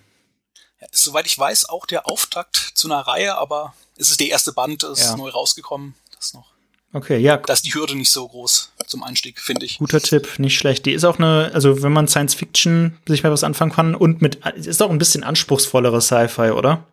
[0.81, 4.29] Ja, ist, soweit ich weiß, auch der Auftakt zu einer Reihe, aber es ist der
[4.29, 5.17] erste Band, ist Ja.
[5.17, 5.95] neu rausgekommen.
[6.17, 6.50] Das noch.
[6.93, 9.79] Okay, ja, Da ist die Hürde nicht so groß zum Einstieg, finde ich.
[9.79, 10.87] guter Tipp, nicht schlecht.
[10.87, 14.21] Die ist auch eine, also wenn man Science Fiction sich mal was anfangen kann und
[14.21, 16.87] mit, ist auch ein bisschen anspruchsvollere Sci-Fi, oder?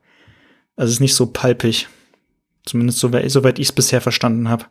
[0.75, 1.87] Also ist nicht so palpig.
[2.65, 4.65] Zumindest soweit, soweit ich es bisher verstanden habe.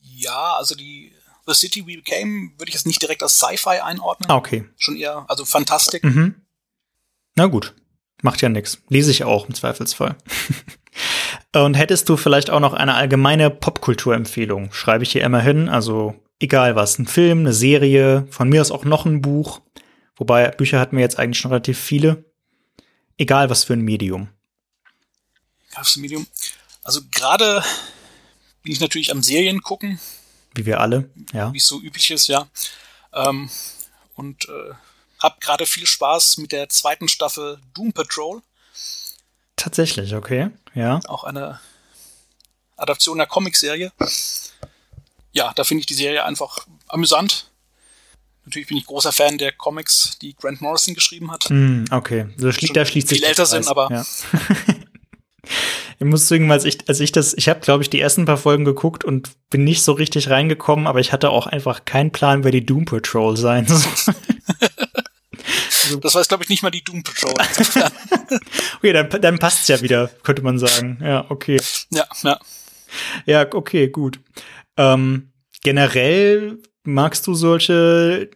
[0.00, 1.12] Ja, also die
[1.46, 4.28] The City We Became würde ich jetzt nicht direkt als Sci-Fi einordnen.
[4.30, 4.64] Ah, okay.
[4.76, 6.02] Schon eher, also Fantastik.
[6.02, 6.34] Mhm.
[7.36, 7.74] Na gut.
[8.22, 8.78] Macht ja nix.
[8.88, 10.16] Lese ich auch im Zweifelsfall.
[11.54, 14.72] Und hättest du vielleicht auch noch eine allgemeine Popkulturempfehlung?
[14.72, 15.68] Schreibe ich hier immer hin.
[15.68, 16.98] Also egal was.
[16.98, 19.60] Ein Film, eine Serie, von mir aus auch noch ein Buch.
[20.16, 22.24] Wobei Bücher hatten wir jetzt eigentlich schon relativ viele.
[23.18, 24.28] Egal was für ein Medium.
[25.72, 26.26] Greifst du Medium.
[26.84, 27.62] Also gerade
[28.62, 29.98] bin ich natürlich am Serien gucken,
[30.54, 31.10] Wie wir alle.
[31.32, 31.52] Ja.
[31.52, 32.48] wie es so üblich ist, ja.
[33.12, 33.50] Ähm,
[34.14, 34.74] und äh,
[35.18, 38.42] hab gerade viel Spaß mit der zweiten Staffel Doom Patrol,
[39.62, 40.50] Tatsächlich, okay.
[40.74, 40.98] Ja.
[41.06, 41.60] auch eine
[42.76, 43.92] Adaption der Comicserie.
[45.30, 47.48] Ja, da finde ich die Serie einfach amüsant.
[48.44, 51.44] Natürlich bin ich großer Fan der Comics, die Grant Morrison geschrieben hat.
[51.44, 52.26] Hm, okay.
[52.38, 54.04] Da, schli da schließt sich viel älter sind, aber- Ja.
[56.00, 58.38] ich muss sagen, als ich, als ich das, ich habe, glaube ich, die ersten paar
[58.38, 62.42] Folgen geguckt und bin nicht so richtig reingekommen, aber ich hatte auch einfach keinen Plan,
[62.42, 64.14] wer die Doom Patrol sein soll.
[66.00, 67.34] Das weiß, glaube ich, nicht mal die Doom Patrol.
[68.78, 70.98] okay, dann, dann passt's ja wieder, könnte man sagen.
[71.02, 71.60] Ja, okay.
[71.90, 72.38] ja, ja.
[73.26, 74.20] Ja, okay, gut.
[74.76, 75.32] Ähm,
[75.62, 78.30] generell magst du solche,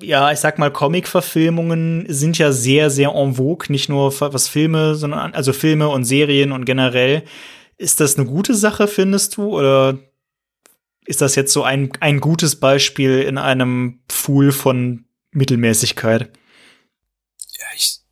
[0.00, 4.94] ja, ich sag mal, Comic-Verfilmungen sind ja sehr, sehr en vogue, nicht nur was Filme,
[4.94, 7.22] sondern also Filme und Serien und generell.
[7.76, 9.56] Ist das eine gute Sache, findest du?
[9.56, 9.98] Oder
[11.06, 16.30] ist das jetzt so ein, ein gutes Beispiel in einem Pool von Mittelmäßigkeit?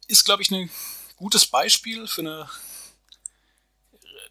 [0.07, 0.71] Ist, glaube ich, ein
[1.17, 2.51] gutes Beispiel für eine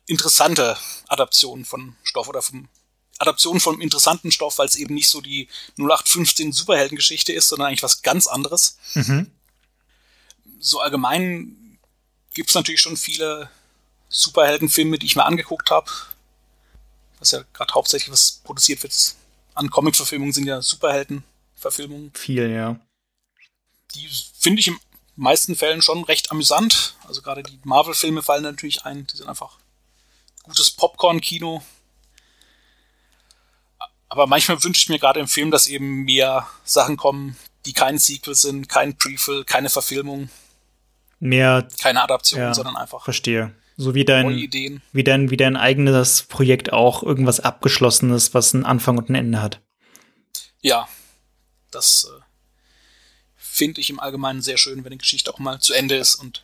[0.07, 2.69] interessante Adaption von Stoff oder vom
[3.17, 5.47] Adaption von einem interessanten Stoff, weil es eben nicht so die
[5.77, 8.77] 0815 Superheldengeschichte ist, sondern eigentlich was ganz anderes.
[8.93, 9.31] Mhm.
[10.59, 11.79] So allgemein
[12.33, 13.49] gibt es natürlich schon viele
[14.09, 15.89] Superheldenfilme, die ich mir angeguckt habe.
[17.19, 19.15] Was ja gerade hauptsächlich was produziert wird
[19.55, 22.11] an Comic-Verfilmungen sind ja Superhelden-Verfilmungen.
[22.13, 22.79] Viel, ja.
[23.95, 24.77] die finde ich in
[25.15, 26.95] meisten Fällen schon recht amüsant.
[27.07, 29.07] Also gerade die Marvel-Filme fallen natürlich ein.
[29.07, 29.57] Die sind einfach
[30.43, 31.63] gutes Popcorn-Kino.
[34.09, 37.35] Aber manchmal wünsche ich mir gerade im Film, dass eben mehr Sachen kommen,
[37.65, 40.29] die kein Sequel sind, kein Prequel, keine Verfilmung,
[41.19, 42.53] Mehr, keine Adaption, Ja.
[42.53, 43.55] sondern einfach verstehe.
[43.77, 44.81] So wie dein, Ideen.
[44.93, 49.41] wie dein, wie dein eigenes Projekt auch irgendwas Abgeschlossenes, was einen Anfang und ein Ende
[49.41, 49.61] hat.
[50.61, 50.87] Ja,
[51.71, 52.21] das äh,
[53.55, 56.43] finde ich im Allgemeinen sehr schön, wenn die Geschichte auch mal zu Ende ist und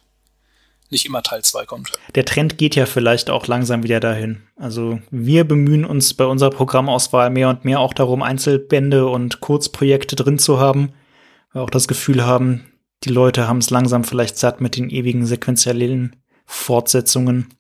[0.90, 1.92] nicht immer Teil 2 kommt.
[2.16, 4.44] Der Trend geht ja vielleicht auch langsam wieder dahin.
[4.56, 10.16] Also wir bemühen uns bei unserer Programmauswahl mehr und mehr auch darum, Einzelbände und Kurzprojekte
[10.16, 10.94] drin zu haben.
[11.52, 12.72] Weil wir auch das Gefühl haben,
[13.04, 17.54] die Leute haben es langsam vielleicht satt mit den ewigen sequenziellen Fortsetzungen.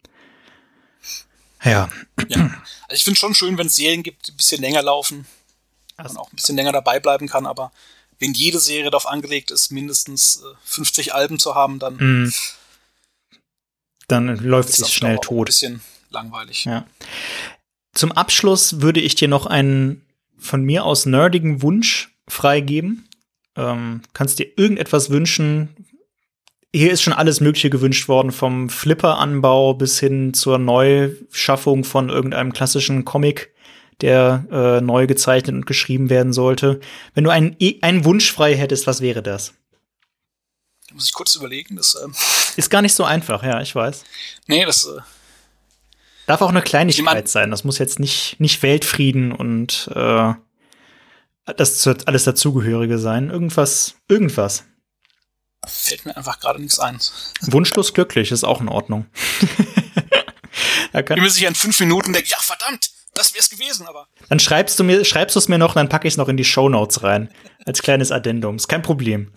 [1.63, 1.89] Ja,
[2.29, 2.51] Ja.
[2.87, 5.25] Also ich finde schon schön, wenn es Serien gibt, die ein bisschen länger laufen,
[5.97, 7.71] man auch ein bisschen länger dabei bleiben kann, aber
[8.21, 12.33] wenn jede Serie darauf angelegt ist, mindestens äh, 50 Alben zu haben, dann mm.
[14.07, 15.47] dann läuft sie schnell auch ein tot.
[15.47, 16.65] bisschen langweilig.
[16.65, 16.85] Ja.
[17.93, 20.05] Zum Abschluss würde ich dir noch einen
[20.37, 23.09] von mir aus nerdigen Wunsch freigeben.
[23.55, 25.69] Ähm, kannst dir irgendetwas wünschen.
[26.73, 32.53] Hier ist schon alles Mögliche gewünscht worden, vom Flipper-Anbau bis hin zur Neuschaffung von irgendeinem
[32.53, 33.53] klassischen Comic,
[34.01, 36.79] der äh, neu gezeichnet und geschrieben werden sollte.
[37.13, 39.53] Wenn du einen, einen Wunsch frei hättest, was wäre das?
[40.87, 41.75] Da muss ich kurz überlegen.
[41.75, 42.13] Das, ähm,
[42.55, 44.03] Ist gar nicht so einfach, ja, ich weiß.
[44.47, 45.01] nee, das äh,
[46.25, 47.51] Darf auch eine Kleinigkeit sein.
[47.51, 50.33] Das muss jetzt nicht, nicht Weltfrieden und äh,
[51.57, 53.29] das alles dazugehörige sein.
[53.29, 54.63] Irgendwas, irgendwas.
[55.65, 56.99] fällt mir einfach gerade nichts ein.
[57.41, 59.07] Wunschlos glücklich ist auch in Ordnung.
[60.93, 62.91] ich bin mir sicher, in fünf Minuten denke ich, ach verdammt,
[63.21, 64.07] das wär's gewesen, aber.
[64.29, 66.37] Dann schreibst du mir, schreibst du es mir noch, dann packe ich es noch in
[66.37, 67.29] die Show Notes rein.
[67.65, 68.55] Als kleines Addendum.
[68.55, 69.31] Ist kein Problem.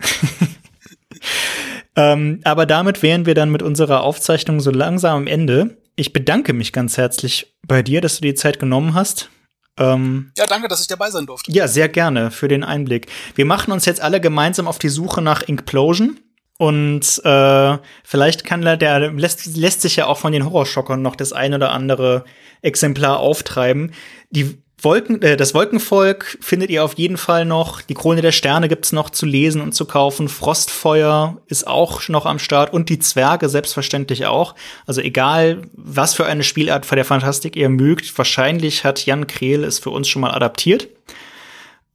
[1.95, 5.77] ähm, aber damit wären wir dann mit unserer Aufzeichnung so langsam am Ende.
[5.95, 9.29] Ich bedanke mich ganz herzlich bei dir, dass du die Zeit genommen hast.
[9.77, 11.51] Ähm, ja, danke, dass ich dabei sein durfte.
[11.51, 13.07] Ja, sehr gerne für den Einblick.
[13.35, 16.19] Wir machen uns jetzt alle gemeinsam auf die Suche nach Inkplosion.
[16.57, 21.17] Und äh, vielleicht kann der, der lässt, lässt sich ja auch von den Horrorschockern noch
[21.17, 22.23] das ein oder andere
[22.61, 23.91] Exemplar auftreiben.
[24.29, 27.81] Die Wolken, äh, das Wolkenvolk findet ihr auf jeden Fall noch.
[27.81, 30.29] Die Krone der Sterne gibt's noch zu lesen und zu kaufen.
[30.29, 34.55] Frostfeuer ist auch noch am Start und die Zwerge selbstverständlich auch.
[34.85, 39.63] Also egal, was für eine Spielart von der Fantastik ihr mögt, wahrscheinlich hat Jan Krehl
[39.65, 40.87] es für uns schon mal adaptiert.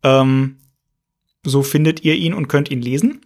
[0.02, 0.58] Ähm,
[1.44, 3.22] so findet ihr ihn und könnt ihn lesen.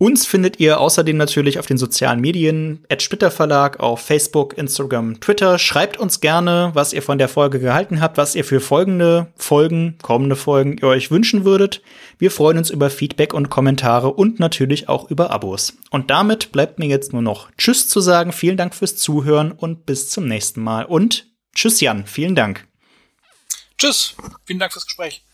[0.00, 5.18] Uns findet ihr außerdem natürlich auf den sozialen Medien, at Splitter Verlag, auf Facebook, Instagram,
[5.18, 5.58] Twitter.
[5.58, 9.98] Schreibt uns gerne, was ihr von der Folge gehalten habt, was ihr für folgende Folgen,
[10.00, 11.82] kommende Folgen ihr euch wünschen würdet.
[12.16, 15.76] Wir freuen uns über Feedback und Kommentare und natürlich auch über Abos.
[15.90, 18.30] Und damit bleibt mir jetzt nur noch Tschüss zu sagen.
[18.30, 20.84] Vielen Dank fürs Zuhören und bis zum nächsten Mal.
[20.84, 21.26] Und
[21.56, 22.68] Tschüss Jan, vielen Dank.
[23.78, 25.24] Tschüss, vielen Dank fürs Gespräch.